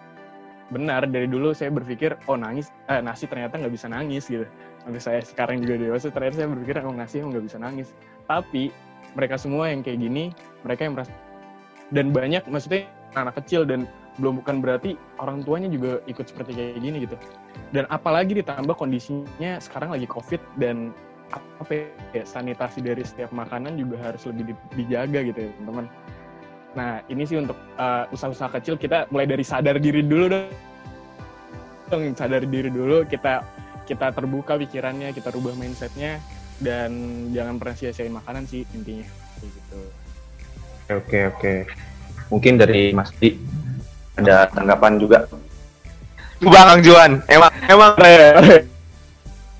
benar. 0.68 1.08
Dari 1.08 1.28
dulu 1.28 1.56
saya 1.56 1.72
berpikir 1.72 2.16
oh 2.28 2.36
nangis 2.36 2.68
eh, 2.92 3.00
nasi 3.00 3.24
ternyata 3.24 3.56
nggak 3.56 3.72
bisa 3.72 3.86
nangis 3.88 4.28
gitu. 4.28 4.44
Sampai 4.84 5.00
saya 5.00 5.20
sekarang 5.24 5.64
juga 5.64 5.80
dewasa 5.80 6.12
ternyata 6.12 6.44
saya 6.44 6.48
berpikir 6.52 6.80
oh 6.84 6.92
nasi 6.94 7.20
nggak 7.20 7.44
bisa 7.44 7.56
nangis. 7.60 7.92
Tapi 8.28 8.72
mereka 9.16 9.40
semua 9.40 9.72
yang 9.72 9.80
kayak 9.80 10.04
gini 10.04 10.34
mereka 10.64 10.84
yang 10.84 10.94
merasa 10.98 11.12
dan 11.88 12.12
banyak 12.12 12.44
maksudnya 12.52 12.84
anak 13.16 13.40
kecil 13.40 13.64
dan 13.64 13.88
belum 14.20 14.42
bukan 14.42 14.60
berarti 14.60 14.98
orang 15.22 15.46
tuanya 15.46 15.70
juga 15.70 16.02
ikut 16.10 16.26
seperti 16.28 16.52
kayak 16.52 16.82
gini 16.82 17.08
gitu. 17.08 17.16
Dan 17.72 17.88
apalagi 17.88 18.36
ditambah 18.36 18.76
kondisinya 18.76 19.56
sekarang 19.62 19.94
lagi 19.94 20.04
covid 20.04 20.42
dan 20.60 20.92
apa 21.32 21.92
ya 22.16 22.24
sanitasi 22.24 22.80
dari 22.80 23.04
setiap 23.04 23.28
makanan 23.36 23.76
juga 23.76 24.00
harus 24.00 24.24
lebih 24.24 24.56
dijaga 24.72 25.20
gitu 25.28 25.38
ya 25.44 25.50
teman-teman 25.60 25.86
Nah, 26.76 27.00
ini 27.08 27.24
sih 27.24 27.40
untuk 27.40 27.56
uh, 27.80 28.04
usaha-usaha 28.12 28.60
kecil 28.60 28.76
kita 28.76 29.08
mulai 29.08 29.24
dari 29.24 29.44
sadar 29.46 29.80
diri 29.80 30.04
dulu 30.04 30.28
dong. 30.28 32.02
Sadar 32.12 32.44
diri 32.44 32.68
dulu, 32.68 33.08
kita 33.08 33.40
kita 33.88 34.12
terbuka 34.12 34.60
pikirannya, 34.60 35.16
kita 35.16 35.32
rubah 35.32 35.56
mindsetnya, 35.56 36.20
dan 36.60 36.92
jangan 37.32 37.56
pernah 37.56 37.76
sia-siain 37.76 38.12
makanan 38.12 38.44
sih 38.44 38.68
intinya. 38.76 39.08
Kayak 39.40 39.50
gitu. 39.56 39.80
Oke, 40.88 41.18
oke. 41.32 41.54
Mungkin 42.28 42.60
dari 42.60 42.92
Mas 42.92 43.08
Di 43.16 43.40
ada 44.20 44.44
tanggapan 44.52 45.00
juga. 45.00 45.24
Bang 46.38 46.84
Juan, 46.84 47.24
emang 47.26 47.50
emang 47.66 47.92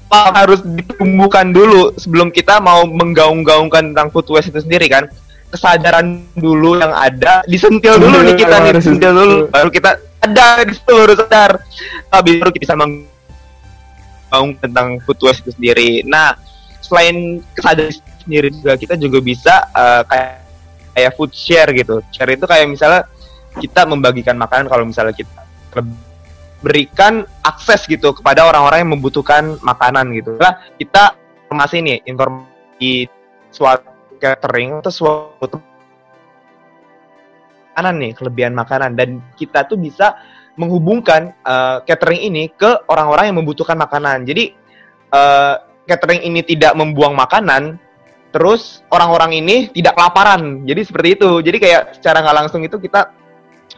harus 0.09 0.61
ditumbuhkan 0.64 1.53
dulu 1.53 1.92
sebelum 2.01 2.33
kita 2.33 2.61
mau 2.62 2.87
menggaung-gaungkan 2.88 3.92
tentang 3.92 4.09
food 4.09 4.29
waste 4.33 4.55
itu 4.55 4.64
sendiri 4.64 4.88
kan 4.88 5.05
kesadaran 5.48 6.24
dulu 6.37 6.78
yang 6.78 6.92
ada. 6.92 7.42
Disentil 7.48 7.96
dulu 7.98 8.16
nih 8.24 8.37
kita 8.37 8.56
nih 8.62 8.72
disentil 8.76 9.12
dulu. 9.16 9.37
baru 9.48 9.70
kita 9.72 9.90
ada 10.18 10.66
di 10.66 10.74
baru 10.82 11.14
sadar 11.14 11.62
tapi 12.11 12.42
baru 12.42 12.50
kita 12.50 12.62
bisa 12.68 12.76
membangun 12.76 14.50
tentang 14.61 15.00
food 15.04 15.18
waste 15.24 15.46
itu 15.46 15.50
sendiri. 15.56 15.90
Nah 16.04 16.37
selain 16.84 17.40
kesadaran 17.56 17.92
sendiri 18.24 18.48
juga 18.52 18.72
kita 18.76 18.94
juga 18.96 19.18
bisa 19.24 19.54
uh, 19.72 20.02
kayak 20.04 20.44
kayak 20.96 21.12
food 21.16 21.32
share 21.32 21.70
gitu. 21.72 22.02
Share 22.12 22.32
itu 22.32 22.44
kayak 22.44 22.66
misalnya 22.68 23.02
kita 23.58 23.88
membagikan 23.88 24.37
makanan 24.38 24.66
kalau 24.68 24.84
misalnya 24.87 25.14
kita 25.16 25.42
berikan 26.58 27.22
akses 27.46 27.87
gitu 27.87 28.11
kepada 28.11 28.42
orang-orang 28.42 28.82
yang 28.82 28.92
membutuhkan 28.98 29.56
makanan 29.62 30.11
gitu. 30.14 30.34
Lah 30.37 30.58
kita 30.74 31.14
informasi 31.48 31.76
nih 31.80 31.98
informasi 32.04 33.08
suatu 33.54 33.97
catering 34.18 34.83
atau 34.83 34.92
suatu 34.92 35.57
makanan 37.78 37.94
nih, 38.02 38.12
kelebihan 38.18 38.54
makanan 38.59 38.98
dan 38.98 39.22
kita 39.38 39.62
tuh 39.70 39.78
bisa 39.78 40.18
menghubungkan 40.59 41.31
uh, 41.46 41.78
catering 41.87 42.26
ini 42.26 42.50
ke 42.50 42.83
orang-orang 42.90 43.31
yang 43.31 43.38
membutuhkan 43.38 43.78
makanan. 43.78 44.26
Jadi 44.26 44.50
uh, 45.14 45.62
catering 45.87 46.26
ini 46.26 46.42
tidak 46.42 46.74
membuang 46.74 47.14
makanan, 47.14 47.78
terus 48.35 48.83
orang-orang 48.90 49.38
ini 49.38 49.70
tidak 49.70 49.94
kelaparan. 49.94 50.66
Jadi 50.66 50.81
seperti 50.83 51.09
itu. 51.14 51.31
Jadi 51.38 51.59
kayak 51.62 51.83
secara 52.02 52.26
nggak 52.26 52.37
langsung 52.42 52.66
itu 52.66 52.74
kita 52.83 53.14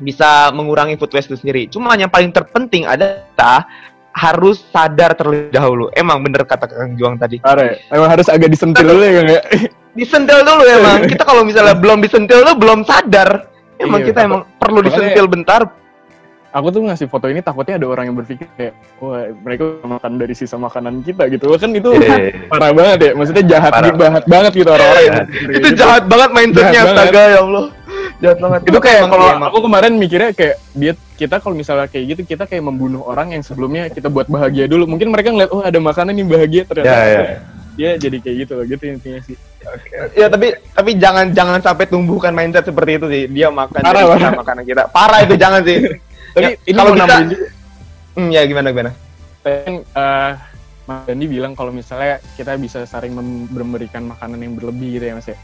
bisa 0.00 0.48
mengurangi 0.56 0.96
food 0.96 1.12
waste 1.12 1.28
itu 1.28 1.38
sendiri. 1.44 1.68
Cuma 1.68 1.92
yang 2.00 2.08
paling 2.08 2.32
terpenting 2.32 2.88
adalah 2.88 3.68
harus 4.16 4.64
sadar 4.72 5.12
terlebih 5.12 5.52
dahulu. 5.52 5.92
Emang 5.92 6.24
bener 6.24 6.48
kata 6.48 6.66
Kang 6.66 6.96
Juang 6.96 7.20
tadi. 7.20 7.38
Are, 7.44 7.76
emang 7.92 8.08
harus 8.08 8.26
agak 8.32 8.48
disentil 8.48 8.88
dulu 8.88 9.04
ya, 9.04 9.12
Kang 9.20 9.28
ya. 9.28 9.42
Disentil 10.00 10.40
dulu 10.40 10.62
emang. 10.64 10.98
Kita 11.04 11.22
kalau 11.22 11.42
misalnya 11.44 11.76
belum 11.76 12.00
disentil 12.00 12.40
tuh 12.40 12.56
belum 12.56 12.80
sadar. 12.82 13.44
Emang 13.76 14.00
Iya, 14.00 14.08
kita 14.08 14.18
emang 14.24 14.40
perlu 14.56 14.80
disentil 14.80 15.24
bentar. 15.24 15.68
Aku 16.50 16.66
tuh 16.68 16.82
ngasih 16.82 17.06
foto 17.06 17.30
ini 17.30 17.38
takutnya 17.38 17.78
ada 17.78 17.86
orang 17.86 18.10
yang 18.10 18.16
berpikir 18.18 18.50
kayak, 18.58 18.74
wah 18.98 19.22
mereka 19.38 19.78
makan 19.80 20.18
dari 20.18 20.34
sisa 20.34 20.58
makanan 20.58 20.98
kita 21.00 21.30
gitu. 21.30 21.46
Kan 21.54 21.70
itu 21.70 21.94
Iya. 21.94 22.50
parah 22.50 22.74
banget 22.74 22.98
ya. 23.00 23.10
Maksudnya 23.14 23.44
jahat, 23.46 23.70
Parah. 23.70 23.94
banget 24.26 24.52
gitu 24.52 24.66
orang-orang. 24.66 24.98
yang 24.98 25.14
Jahat. 25.14 25.26
berpikir 25.30 25.54
Itu 25.54 25.68
gitu. 25.70 25.78
jahat 25.78 26.02
banget 26.08 26.30
mindsetnya 26.34 26.80
astaga 26.82 27.22
ya 27.22 27.38
Allah. 27.38 27.64
Jahat 28.20 28.38
banget. 28.38 28.60
itu 28.66 28.78
kayak 28.78 29.02
kalau 29.06 29.26
iya, 29.30 29.46
aku 29.46 29.58
kemarin 29.62 29.92
mikirnya 29.94 30.30
kayak 30.34 30.56
dia 30.74 30.92
kita 31.16 31.36
kalau 31.38 31.54
misalnya 31.54 31.86
kayak 31.86 32.04
gitu 32.10 32.22
kita 32.26 32.44
kayak 32.44 32.60
membunuh 32.60 33.00
orang 33.02 33.32
yang 33.32 33.40
sebelumnya 33.40 33.88
kita 33.88 34.10
buat 34.10 34.26
bahagia 34.26 34.66
dulu 34.66 34.84
mungkin 34.84 35.08
mereka 35.08 35.32
ngeliat 35.32 35.48
oh 35.48 35.62
ada 35.62 35.78
makanan 35.78 36.12
nih 36.12 36.26
bahagia 36.26 36.62
ternyata 36.66 36.90
Ya, 36.90 37.40
ya. 37.80 37.92
jadi 37.96 38.16
kayak 38.20 38.36
gitu 38.38 38.52
loh 38.54 38.64
gitu 38.64 38.84
intinya 38.86 39.20
sih 39.24 39.36
Ya 40.12 40.26
tapi 40.26 40.56
tapi 40.72 40.90
jangan 40.96 41.32
jangan 41.32 41.60
sampai 41.60 41.84
tumbuhkan 41.84 42.32
mindset 42.32 42.64
seperti 42.64 42.96
itu 42.96 43.06
sih. 43.08 43.22
Dia 43.28 43.52
makan 43.52 43.84
Parah, 43.84 44.08
parah. 44.08 44.32
makanan 44.32 44.64
kita. 44.64 44.82
Parah 44.88 45.20
itu 45.20 45.36
jangan 45.36 45.60
sih. 45.60 45.76
tapi 46.34 46.56
Ya, 46.56 46.56
ini 46.64 46.76
kalau 46.76 46.92
juga 46.96 47.16
Hmm, 48.16 48.28
ya 48.28 48.42
gimana 48.42 48.72
gimana? 48.72 48.90
kan 49.40 49.72
eh, 49.80 50.30
Mas 50.84 51.06
Dandi 51.06 51.26
bilang 51.28 51.52
kalau 51.54 51.70
misalnya 51.70 52.18
kita 52.34 52.58
bisa 52.58 52.82
saling 52.82 53.14
mem- 53.14 53.46
memberikan 53.46 54.02
makanan 54.02 54.36
yang 54.36 54.52
berlebih 54.52 54.98
gitu 54.98 55.04
ya 55.06 55.14
mas 55.14 55.28
ya 55.28 55.38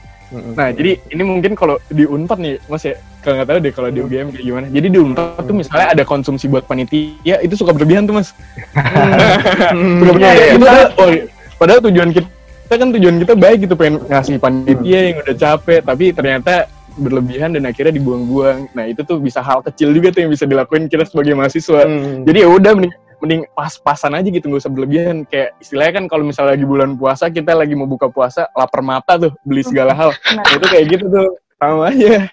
nah 0.59 0.69
jadi 0.69 0.99
ini 1.07 1.23
mungkin 1.23 1.55
kalau 1.55 1.79
di 1.87 2.03
unpad 2.03 2.37
nih 2.37 2.59
mas 2.67 2.83
ya 2.83 2.99
kalau 3.23 3.39
nggak 3.39 3.47
tahu 3.47 3.59
deh 3.63 3.71
kalau 3.71 3.89
di 3.89 4.01
UGM 4.03 4.29
kayak 4.29 4.43
gimana 4.45 4.67
jadi 4.67 4.87
di 4.91 4.99
unpad 4.99 5.39
tuh 5.39 5.55
misalnya 5.55 5.89
ada 5.95 6.03
konsumsi 6.03 6.51
buat 6.51 6.67
panitia 6.67 7.39
itu 7.41 7.55
suka 7.55 7.71
berlebihan 7.71 8.05
tuh 8.05 8.19
mas 8.19 8.35
Hmm, 9.71 9.97
Bener-bener 10.03 10.27
iya, 10.27 10.35
iya. 10.35 10.55
itu 10.59 10.67
oh, 10.99 11.09
iya. 11.09 11.23
Padahal 11.57 11.81
tujuan 11.91 12.11
kita, 12.13 12.29
kita 12.67 12.75
kan 12.79 12.89
tujuan 12.95 13.17
kita 13.21 13.33
baik 13.37 13.59
gitu 13.69 13.75
pengen 13.75 14.03
ngasih 14.09 14.37
panitia 14.41 15.01
yang 15.13 15.17
udah 15.25 15.37
capek 15.37 15.81
tapi 15.85 16.05
ternyata 16.13 16.71
berlebihan 16.97 17.53
dan 17.53 17.69
akhirnya 17.69 17.95
dibuang-buang. 17.95 18.73
Nah 18.73 18.85
itu 18.89 19.05
tuh 19.05 19.21
bisa 19.21 19.45
hal 19.45 19.61
kecil 19.61 19.93
juga 19.93 20.11
tuh 20.11 20.25
yang 20.25 20.33
bisa 20.33 20.49
dilakuin 20.49 20.89
kita 20.89 21.05
sebagai 21.05 21.37
mahasiswa. 21.37 21.85
Hmm. 21.85 22.25
Jadi 22.25 22.39
ya 22.43 22.49
udah 22.49 22.73
mending, 22.73 22.95
mending 23.21 23.43
pas-pasan 23.53 24.17
aja 24.17 24.29
gitu 24.29 24.49
nggak 24.49 24.63
usah 24.65 24.73
berlebihan. 24.73 25.17
Kayak 25.29 25.55
istilahnya 25.61 25.93
kan 26.03 26.05
kalau 26.09 26.25
misalnya 26.25 26.57
lagi 26.57 26.67
bulan 26.67 26.97
puasa 26.97 27.29
kita 27.29 27.53
lagi 27.53 27.77
mau 27.77 27.89
buka 27.89 28.09
puasa 28.09 28.49
lapar 28.57 28.81
mata 28.81 29.21
tuh 29.21 29.33
beli 29.45 29.63
segala 29.63 29.93
hal. 29.93 30.11
Nah, 30.33 30.45
itu 30.57 30.67
kayak 30.67 30.87
gitu 30.97 31.05
tuh 31.13 31.27
sama 31.61 31.93
aja. 31.93 32.29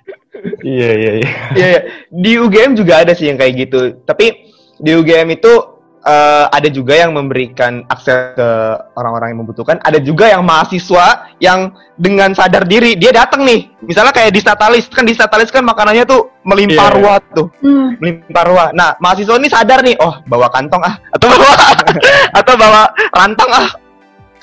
Iya, 0.64 0.90
iya, 0.98 1.12
iya. 1.22 1.32
Iya, 1.54 1.68
iya. 1.70 1.82
di 2.10 2.32
UGM 2.42 2.74
juga 2.74 3.06
ada 3.06 3.14
sih 3.14 3.30
yang 3.30 3.38
kayak 3.38 3.68
gitu. 3.68 4.02
Tapi 4.08 4.50
di 4.82 4.92
UGM 4.98 5.30
itu 5.36 5.73
eh, 6.04 6.46
ada 6.52 6.68
juga 6.68 6.94
yang 7.00 7.16
memberikan 7.16 7.88
akses 7.88 8.36
ke 8.36 8.50
orang-orang 8.96 9.34
yang 9.34 9.40
membutuhkan. 9.44 9.80
Ada 9.82 10.04
juga 10.04 10.28
yang 10.28 10.44
mahasiswa 10.44 11.32
yang 11.40 11.72
dengan 11.96 12.36
sadar 12.36 12.68
diri 12.68 13.00
dia 13.00 13.16
datang 13.16 13.48
nih. 13.48 13.72
Misalnya 13.82 14.12
kayak 14.12 14.36
di 14.36 14.40
Statalis 14.44 14.86
kan 14.92 15.08
di 15.08 15.16
Statalis 15.16 15.50
kan 15.50 15.64
makanannya 15.64 16.04
tuh 16.04 16.32
melimpah 16.44 16.88
Iya. 16.92 16.96
ruah 17.00 17.18
tuh, 17.32 17.48
Hmm, 17.64 17.96
melimpah 18.04 18.44
ruah. 18.46 18.68
Nah 18.76 19.00
mahasiswa 19.00 19.36
ini 19.40 19.48
sadar 19.48 19.80
nih, 19.82 19.96
oh 20.04 20.20
bawa 20.28 20.52
kantong 20.52 20.84
ah, 20.84 20.96
atau 21.16 21.28
bawa 21.32 21.52
atau 22.40 22.54
bawa 22.60 22.82
rantang 23.16 23.52
ah. 23.52 23.68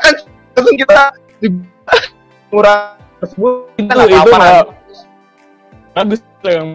Kan 0.00 0.14
langsung 0.56 0.76
kita 0.80 1.12
murah 2.48 2.96
tersebut 3.20 3.52
kita 3.76 3.92
Itu 3.94 4.08
nggak 4.08 4.24
malah 4.32 4.64
bagus 5.92 6.20
yang 6.40 6.68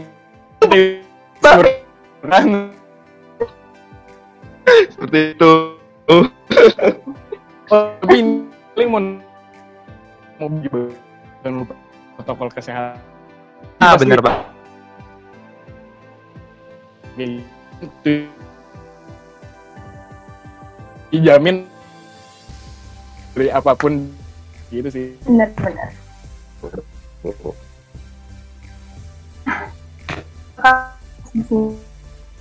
kurang 1.41 2.75
seperti 4.65 5.37
itu. 5.37 5.51
tapi 7.65 8.17
paling 8.75 8.89
mau 8.93 9.01
mau 10.37 10.49
juga 10.61 10.93
jangan 11.41 11.65
lupa 11.65 11.75
protokol 12.17 12.49
kesehatan 12.53 13.01
Ah 13.81 13.97
bener 13.97 14.19
pak. 14.21 14.37
gitu. 17.15 18.27
dijamin 21.09 21.63
dari 23.31 23.47
apa 23.51 23.71
pun 23.75 24.11
gitu 24.67 24.89
sih 24.91 25.07
benar-benar. 25.23 25.91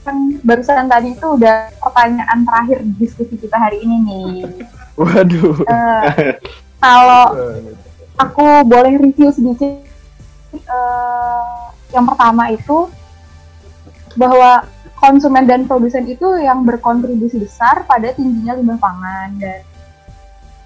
Kan 0.05 0.17
barusan 0.45 0.87
tadi 0.87 1.17
itu 1.17 1.27
udah 1.27 1.73
pertanyaan 1.81 2.45
terakhir 2.45 2.79
di 2.85 2.93
diskusi 3.01 3.35
kita 3.41 3.57
hari 3.57 3.81
ini 3.81 3.97
nih. 4.05 4.33
waduh 5.01 5.59
Eh, 5.67 6.39
kalau 6.79 7.25
aku 8.21 8.47
boleh 8.69 9.01
review 9.01 9.33
sedikit, 9.33 9.83
eh, 10.55 11.63
yang 11.97 12.05
pertama 12.05 12.53
itu 12.53 12.87
bahwa 14.15 14.69
konsumen 15.01 15.45
dan 15.49 15.67
produsen 15.67 16.07
itu 16.07 16.39
yang 16.39 16.63
berkontribusi 16.63 17.43
besar 17.43 17.83
pada 17.89 18.15
tingginya 18.15 18.55
limbah 18.55 18.79
pangan 18.79 19.37
dan 19.41 19.61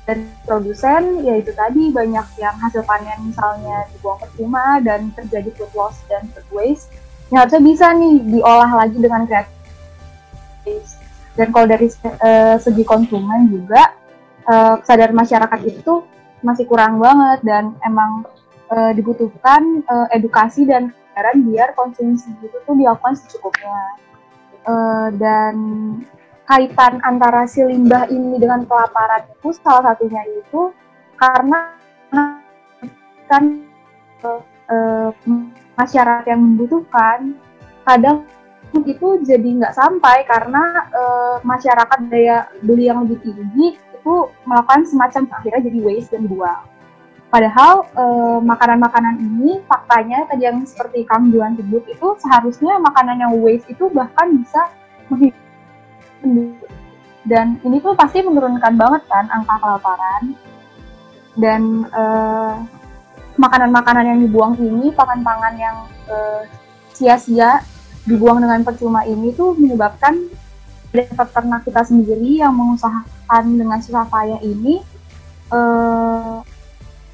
dan 0.08 0.24
produsen 0.48 1.20
yaitu 1.20 1.52
tadi 1.52 1.92
banyak 1.92 2.24
yang 2.40 2.56
hasil 2.64 2.80
panen 2.88 3.28
misalnya 3.28 3.84
dibuang 3.92 4.16
percuma 4.16 4.80
dan 4.80 5.12
terjadi 5.12 5.52
food 5.52 5.72
loss 5.76 6.00
dan 6.08 6.24
food 6.32 6.48
waste 6.48 6.88
harusnya 7.32 7.60
bisa 7.60 7.86
nih 7.92 8.14
diolah 8.24 8.70
lagi 8.72 8.96
dengan 8.96 9.28
kreatif. 9.28 10.84
Dan 11.36 11.54
kalau 11.54 11.66
dari 11.70 11.86
eh, 12.02 12.56
segi 12.58 12.82
konsumen 12.82 13.52
juga 13.52 13.94
eh, 14.48 14.74
kesadaran 14.82 15.14
masyarakat 15.14 15.60
itu 15.68 16.02
masih 16.40 16.64
kurang 16.70 16.98
banget 17.02 17.44
dan 17.44 17.76
emang 17.84 18.24
eh, 18.72 18.92
dibutuhkan 18.96 19.84
eh, 19.84 20.16
edukasi 20.16 20.64
dan 20.64 20.90
kesadaran 20.90 21.44
biar 21.46 21.68
konsumsi 21.76 22.32
itu 22.42 22.56
tuh 22.64 22.74
dilakukan 22.74 23.14
secukupnya. 23.14 23.78
Eh, 24.68 25.08
dan 25.20 25.54
kaitan 26.48 26.96
antara 27.04 27.44
si 27.44 27.60
limbah 27.60 28.08
ini 28.08 28.40
dengan 28.40 28.64
kelaparan 28.64 29.28
itu 29.28 29.52
salah 29.60 29.92
satunya 29.92 30.24
itu 30.24 30.72
karena 31.20 31.76
kan 33.28 33.44
eh, 34.24 35.10
masyarakat 35.78 36.26
yang 36.26 36.40
membutuhkan 36.42 37.38
kadang 37.86 38.26
itu 38.84 39.08
jadi 39.24 39.48
nggak 39.62 39.72
sampai 39.72 40.26
karena 40.28 40.90
eh, 40.92 41.36
masyarakat 41.40 41.98
daya 42.12 42.50
beli 42.60 42.90
yang 42.90 43.06
lebih 43.06 43.22
tinggi 43.24 43.78
itu 43.78 44.14
melakukan 44.44 44.84
semacam 44.84 45.22
akhirnya 45.40 45.62
jadi 45.70 45.78
waste 45.80 46.12
dan 46.12 46.28
buang. 46.28 46.62
Padahal 47.28 47.88
eh, 47.88 48.38
makanan-makanan 48.44 49.16
ini 49.22 49.64
faktanya 49.64 50.28
tadi 50.28 50.44
yang 50.44 50.60
seperti 50.68 51.08
Kang 51.08 51.32
Juan 51.32 51.56
sebut 51.56 51.84
itu 51.88 52.08
seharusnya 52.20 52.76
makanan 52.82 53.16
yang 53.24 53.32
waste 53.40 53.68
itu 53.72 53.88
bahkan 53.92 54.36
bisa 54.36 54.62
dan 57.30 57.60
ini 57.64 57.76
tuh 57.84 57.92
pasti 57.96 58.24
menurunkan 58.24 58.76
banget 58.76 59.02
kan 59.08 59.28
angka 59.32 59.56
kelaparan 59.60 60.36
dan 61.36 61.62
eh, 61.88 62.54
makanan-makanan 63.38 64.04
yang 64.04 64.18
dibuang 64.26 64.54
ini 64.58 64.90
pangan-pangan 64.92 65.54
yang 65.56 65.76
eh, 66.10 66.42
sia-sia 66.92 67.62
dibuang 68.04 68.42
dengan 68.42 68.66
percuma 68.66 69.06
ini 69.06 69.30
tuh 69.32 69.54
menyebabkan 69.54 70.26
peternak 70.90 71.62
kita 71.62 71.84
sendiri 71.84 72.42
yang 72.42 72.50
mengusahakan 72.56 73.44
dengan 73.54 73.78
susah 73.78 74.04
payah 74.10 74.42
ini 74.42 74.82
eh, 75.54 76.36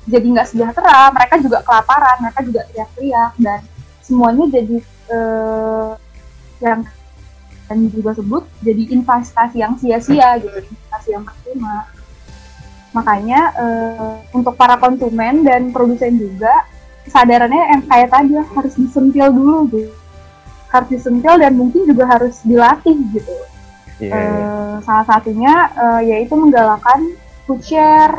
jadi 0.04 0.26
nggak 0.36 0.48
sejahtera, 0.52 1.08
mereka 1.16 1.40
juga 1.40 1.64
kelaparan, 1.64 2.20
mereka 2.20 2.40
juga 2.44 2.60
teriak-teriak 2.68 3.32
dan 3.40 3.60
semuanya 4.04 4.44
jadi 4.52 4.76
eh, 5.08 5.90
yang 6.60 6.80
dan 7.64 7.88
juga 7.88 8.12
sebut 8.12 8.44
jadi 8.60 8.92
investasi 8.92 9.56
yang 9.64 9.72
sia-sia 9.80 10.36
gitu, 10.36 10.52
investasi 10.52 11.08
yang 11.16 11.24
percuma. 11.24 11.88
Makanya 12.94 13.40
eh, 13.58 14.14
untuk 14.30 14.54
para 14.54 14.78
konsumen 14.78 15.42
dan 15.42 15.74
produsen 15.74 16.14
juga 16.16 16.64
kesadarannya 17.04 17.62
yang 17.76 17.82
kayak 17.84 18.08
tadi 18.08 18.32
harus 18.38 18.74
disentil 18.80 19.28
dulu 19.28 19.68
gitu 19.68 19.92
harus 20.72 20.90
disentil 20.90 21.38
dan 21.38 21.54
mungkin 21.54 21.86
juga 21.86 22.02
harus 22.18 22.42
dilatih 22.42 22.98
gitu. 23.14 23.34
Iya, 24.02 24.10
iya. 24.10 24.18
Eh, 24.18 24.74
salah 24.82 25.06
satunya 25.06 25.54
eh, 25.70 26.00
yaitu 26.10 26.34
menggalakkan 26.34 27.14
food 27.46 27.62
share 27.62 28.18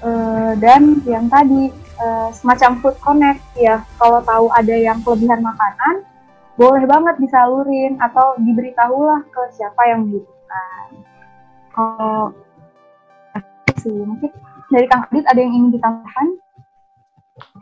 Eh, 0.00 0.52
dan 0.64 0.96
yang 1.04 1.28
tadi 1.28 1.68
eh, 2.00 2.28
semacam 2.32 2.80
food 2.80 2.96
connect 3.04 3.44
ya 3.52 3.84
kalau 4.00 4.24
tahu 4.24 4.48
ada 4.56 4.72
yang 4.72 4.96
kelebihan 5.04 5.44
makanan 5.44 6.08
boleh 6.56 6.88
banget 6.88 7.20
disalurin 7.20 8.00
atau 8.00 8.32
diberitahulah 8.40 9.20
ke 9.28 9.42
siapa 9.52 9.92
yang 9.92 10.08
membutuhkan 10.08 10.88
kalau 11.76 12.32
sih 13.80 13.96
mungkin 13.96 14.30
dari 14.68 14.86
Kang 14.86 15.08
Adit 15.08 15.24
ada 15.26 15.40
yang 15.40 15.52
ingin 15.56 15.80
ditambahkan 15.80 16.28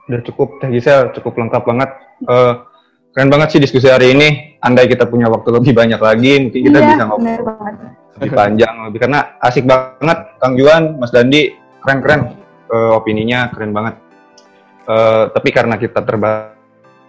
Udah 0.09 0.21
cukup, 0.25 0.59
Teh 0.59 0.73
Gisel, 0.73 1.13
cukup 1.15 1.37
lengkap 1.37 1.63
banget. 1.69 1.91
Eh, 2.25 2.55
keren 3.13 3.31
banget 3.31 3.49
sih 3.55 3.61
diskusi 3.61 3.87
hari 3.93 4.17
ini. 4.17 4.59
Andai 4.59 4.91
kita 4.91 5.07
punya 5.07 5.31
waktu 5.31 5.55
lebih 5.55 5.73
banyak 5.77 6.01
lagi, 6.01 6.33
mungkin 6.49 6.61
kita 6.65 6.79
iya 6.83 6.89
bisa 6.91 7.03
ngobrol 7.07 7.63
lebih 8.19 8.35
panjang, 8.35 8.75
lebih 8.91 9.01
karena 9.07 9.21
asik 9.39 9.63
banget. 9.69 10.19
Kang 10.43 10.59
Juan, 10.59 10.99
Mas 10.99 11.15
Dandi, 11.15 11.55
keren-keren. 11.85 12.35
Eh, 12.69 12.93
opininya 12.97 13.53
keren 13.55 13.71
banget. 13.71 13.95
Eh, 14.89 15.25
tapi 15.31 15.49
karena 15.55 15.79
kita 15.79 16.03
terbatas, 16.03 16.57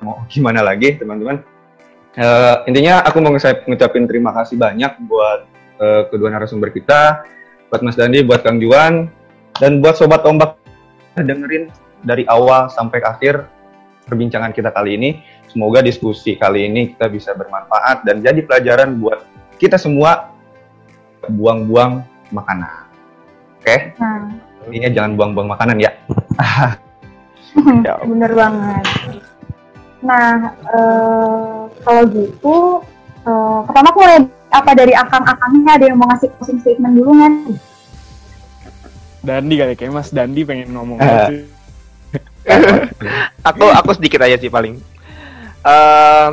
mau 0.04 0.24
gimana 0.30 0.62
lagi, 0.62 1.00
teman-teman? 1.00 1.42
Eh, 2.20 2.56
intinya 2.70 3.02
aku 3.02 3.18
mau 3.24 3.32
ngucapin 3.34 4.06
terima 4.06 4.36
kasih 4.36 4.60
banyak 4.60 4.92
buat 5.08 5.40
eh, 5.80 6.04
kedua 6.12 6.30
narasumber 6.36 6.70
kita, 6.76 7.24
buat 7.70 7.82
Mas 7.86 7.96
Dandi, 7.96 8.26
buat 8.26 8.42
Kang 8.42 8.58
Juan, 8.58 9.08
dan 9.62 9.80
buat 9.80 9.96
Sobat 9.96 10.26
Ombak 10.26 10.58
dengerin 11.18 11.70
dari 12.02 12.26
awal 12.26 12.70
sampai 12.70 13.02
akhir 13.06 13.46
perbincangan 14.10 14.52
kita 14.52 14.74
kali 14.74 14.98
ini. 14.98 15.10
Semoga 15.50 15.82
diskusi 15.82 16.38
kali 16.38 16.70
ini 16.70 16.94
kita 16.94 17.10
bisa 17.10 17.34
bermanfaat 17.34 18.06
dan 18.06 18.22
jadi 18.22 18.46
pelajaran 18.46 19.02
buat 19.02 19.26
kita 19.58 19.82
semua 19.82 20.30
buang-buang 21.26 22.06
makanan. 22.30 22.86
Oke, 23.58 23.98
nah 23.98 24.30
intinya 24.70 24.90
jangan 24.94 25.12
buang-buang 25.18 25.50
makanan 25.50 25.78
ya. 25.82 25.92
Ya. 27.82 27.98
bener 28.06 28.32
banget 28.38 28.86
nah 30.00 30.54
eh, 30.64 31.60
kalau 31.84 32.04
gitu 32.08 32.56
eh, 33.28 33.60
pertama 33.68 33.88
aku 33.92 34.00
mulai 34.00 34.20
apa 34.50 34.72
dari 34.74 34.94
akang-akangnya? 34.94 35.72
Ada 35.78 35.86
yang 35.90 35.98
mau 35.98 36.08
ngasih 36.10 36.30
closing 36.36 36.60
statement 36.60 36.94
dulu 36.98 37.14
kan 37.16 37.34
Dandi 39.20 39.56
kali 39.60 39.74
kayak 39.76 39.92
Mas 39.92 40.10
Dandi 40.10 40.42
pengen 40.48 40.72
ngomong 40.74 40.98
Eh. 40.98 41.28
sih. 41.28 41.42
aku 43.50 43.66
aku 43.68 43.90
sedikit 44.00 44.24
aja 44.24 44.40
sih 44.40 44.48
paling. 44.48 44.80
Eh, 45.60 46.30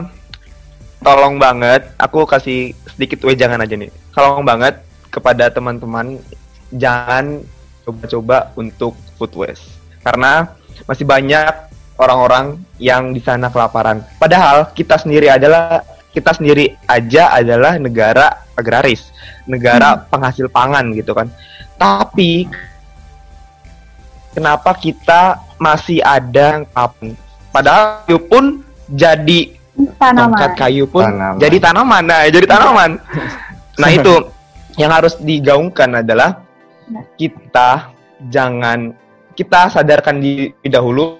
tolong 1.02 1.36
banget 1.36 1.90
aku 1.98 2.24
kasih 2.24 2.72
sedikit 2.86 3.26
wejangan 3.26 3.58
aja 3.58 3.74
nih. 3.74 3.90
Tolong 4.14 4.46
banget 4.46 4.80
kepada 5.10 5.50
teman-teman 5.50 6.22
jangan 6.70 7.42
coba-coba 7.82 8.54
untuk 8.54 8.94
food 9.18 9.34
waste. 9.34 9.66
Karena 10.06 10.54
masih 10.86 11.02
banyak 11.02 11.52
orang-orang 11.98 12.62
yang 12.78 13.10
di 13.10 13.18
sana 13.18 13.50
kelaparan. 13.50 14.06
Padahal 14.16 14.70
kita 14.72 14.94
sendiri 14.94 15.26
adalah 15.26 15.82
kita 16.16 16.32
sendiri 16.32 16.72
aja 16.88 17.28
adalah 17.36 17.76
negara 17.76 18.48
agraris 18.56 19.12
negara 19.44 20.08
penghasil 20.08 20.48
pangan 20.48 20.96
gitu 20.96 21.12
kan. 21.12 21.28
Tapi 21.76 22.48
kenapa 24.32 24.72
kita 24.72 25.44
masih 25.60 26.00
ada 26.00 26.64
kapan 26.72 27.12
padahal 27.52 28.00
itu 28.08 28.16
pun 28.20 28.44
jadi 28.88 29.52
tanaman. 30.00 30.32
tongkat 30.32 30.52
kayu 30.56 30.84
pun 30.88 31.04
Tanaman. 31.04 31.36
jadi 31.36 31.56
tanaman. 31.60 32.02
Nah 32.08 32.20
jadi 32.32 32.46
tanaman. 32.48 32.90
Nah 33.76 33.92
itu 33.92 34.32
yang 34.80 34.88
harus 34.88 35.20
digaungkan 35.20 36.00
adalah 36.00 36.40
Nah. 36.86 37.02
kita 37.18 37.90
jangan 38.30 38.94
kita 39.34 39.66
sadarkan 39.74 40.22
di 40.22 40.54
dahulu 40.64 41.18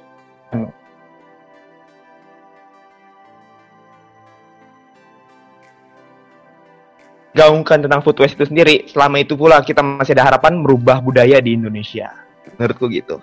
gaungkan 7.36 7.84
tentang 7.84 8.00
food 8.00 8.16
waste 8.16 8.40
itu 8.40 8.48
sendiri 8.48 8.88
selama 8.88 9.20
itu 9.20 9.36
pula 9.36 9.60
kita 9.60 9.84
masih 9.84 10.16
ada 10.16 10.32
harapan 10.32 10.56
merubah 10.56 11.04
budaya 11.04 11.36
di 11.44 11.52
Indonesia 11.52 12.08
menurutku 12.56 12.88
gitu 12.88 13.20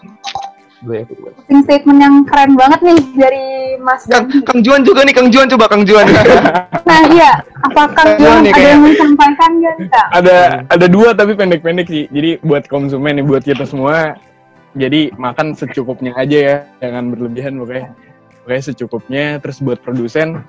budaya 0.86 1.04
food 1.10 1.20
waste. 1.26 1.38
closing 1.42 1.62
statement 1.66 2.00
yang 2.00 2.16
keren 2.30 2.54
banget 2.54 2.80
nih 2.86 3.00
dari 3.18 3.48
Mas 3.82 4.06
Kang, 4.06 4.30
Dandi. 4.30 4.46
Kang 4.46 4.62
Juan 4.62 4.82
juga 4.86 5.02
nih 5.02 5.16
Kang 5.18 5.30
Juan 5.34 5.50
coba 5.50 5.66
Kang 5.66 5.84
Juan 5.84 6.06
Nah 6.84 7.02
iya, 7.10 7.40
apakah 7.64 7.96
Keren 7.96 8.20
Juan 8.20 8.38
nih 8.46 8.52
ada 8.54 8.68
yang 8.76 8.82
mau 8.84 8.92
disampaikan 8.92 9.52
nih 9.58 9.88
Kak? 9.90 10.08
ada 10.14 10.38
ada 10.68 10.86
dua 10.92 11.16
tapi 11.16 11.34
pendek-pendek 11.34 11.88
sih. 11.88 12.06
Jadi 12.12 12.44
buat 12.44 12.68
konsumen 12.68 13.18
nih 13.18 13.26
buat 13.26 13.42
kita 13.42 13.64
semua 13.66 14.20
jadi 14.76 15.14
makan 15.16 15.54
secukupnya 15.54 16.12
aja 16.18 16.38
ya, 16.38 16.58
jangan 16.82 17.14
berlebihan 17.14 17.56
pokoknya. 17.62 17.94
Pokoknya 18.44 18.64
secukupnya 18.68 19.26
terus 19.40 19.58
buat 19.64 19.80
produsen 19.80 20.44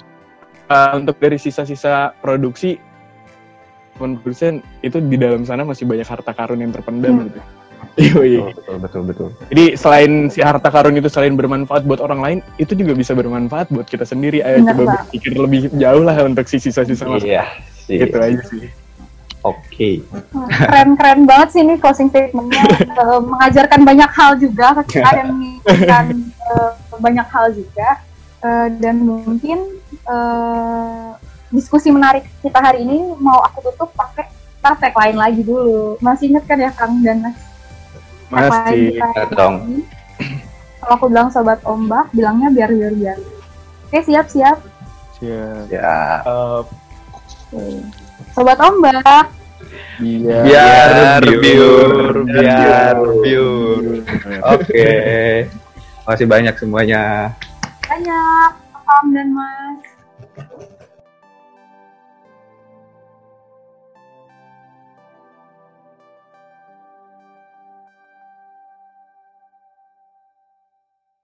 eh, 0.68 0.90
untuk 0.92 1.16
dari 1.22 1.38
sisa-sisa 1.38 2.12
produksi 2.18 2.76
produsen 3.95 4.62
itu 4.82 4.99
di 4.99 5.16
dalam 5.16 5.47
sana 5.47 5.62
masih 5.62 5.86
banyak 5.86 6.07
harta 6.07 6.34
karun 6.34 6.61
yang 6.61 6.72
terpendam 6.74 7.14
Hmm. 7.14 7.26
gitu. 7.30 7.40
Yoi. 7.95 8.42
Betul, 8.51 8.76
betul, 8.82 9.03
betul. 9.07 9.28
Jadi 9.55 9.64
selain 9.78 10.26
si 10.26 10.42
harta 10.42 10.66
karun 10.66 10.99
itu 10.99 11.07
selain 11.07 11.38
bermanfaat 11.38 11.86
buat 11.86 12.03
orang 12.03 12.20
lain, 12.20 12.38
itu 12.59 12.74
juga 12.74 12.90
bisa 12.90 13.14
bermanfaat 13.14 13.70
buat 13.70 13.86
kita 13.86 14.03
sendiri. 14.03 14.42
Ayo 14.42 14.66
Bener, 14.66 14.74
coba 14.74 14.82
berpikir 15.07 15.32
lebih 15.38 15.61
jauh 15.78 16.03
lah 16.03 16.16
untuk 16.26 16.42
si 16.51 16.59
sisa-sisa 16.59 17.07
masa. 17.07 17.22
Iya, 17.22 17.45
sih. 17.86 18.03
Gitu 18.03 18.16
aja 18.18 18.42
sih. 18.51 18.66
Oke. 19.45 20.01
Keren-keren 20.51 21.28
banget 21.28 21.49
sih 21.55 21.61
ini 21.61 21.76
closing 21.76 22.09
statementnya 22.09 22.64
Eh, 22.80 23.20
mengajarkan 23.20 23.80
banyak 23.84 24.11
hal 24.11 24.40
juga 24.40 24.72
ke 24.80 24.99
kita 24.99 25.11
dan 25.20 25.26
mengingatkan 25.36 26.05
eh, 26.24 26.70
banyak 26.99 27.26
hal 27.30 27.47
juga 27.53 27.88
Eh, 28.45 28.68
dan 28.76 29.01
mungkin 29.09 29.59
eh, 30.05 31.09
diskusi 31.55 31.88
menarik 31.88 32.26
kita 32.42 32.59
hari 32.59 32.82
ini 32.82 33.14
mau 33.16 33.38
aku 33.40 33.62
tutup 33.64 33.94
pakai 33.94 34.26
kita 34.26 34.74
tagline 34.74 35.14
lagi 35.14 35.40
dulu 35.40 35.94
masih 36.02 36.34
inget 36.34 36.44
kan 36.44 36.59
ya 36.59 36.70
Kang 36.74 36.98
dan 36.98 37.30
Mas 38.26 38.50
Masih. 38.50 38.98
dong. 39.30 39.84
kalau 40.82 40.94
aku 40.98 41.07
bilang 41.07 41.30
sobat 41.30 41.62
ombak 41.62 42.11
bilangnya 42.11 42.50
biar 42.50 42.68
biar 42.68 42.92
biar 42.92 43.18
oke 43.86 43.98
siap 44.02 44.26
siap 44.26 44.59
Siap. 45.14 45.70
Ya. 45.70 46.20
Eh, 46.26 46.61
Oke. 47.55 47.62
sobat 48.34 48.59
ombak 48.59 49.30
Biar, 49.94 50.42
Biar 50.42 51.22
biur, 51.22 52.26
biar 52.26 52.98
biur. 52.98 53.22
biur. 53.22 53.82
Oke. 54.50 54.90
Masih 56.02 56.26
banyak 56.26 56.55
semuanya. 56.59 57.30
banyak 57.86 58.50
Kang 58.84 59.07
dan 59.14 59.28
Mas 59.30 59.78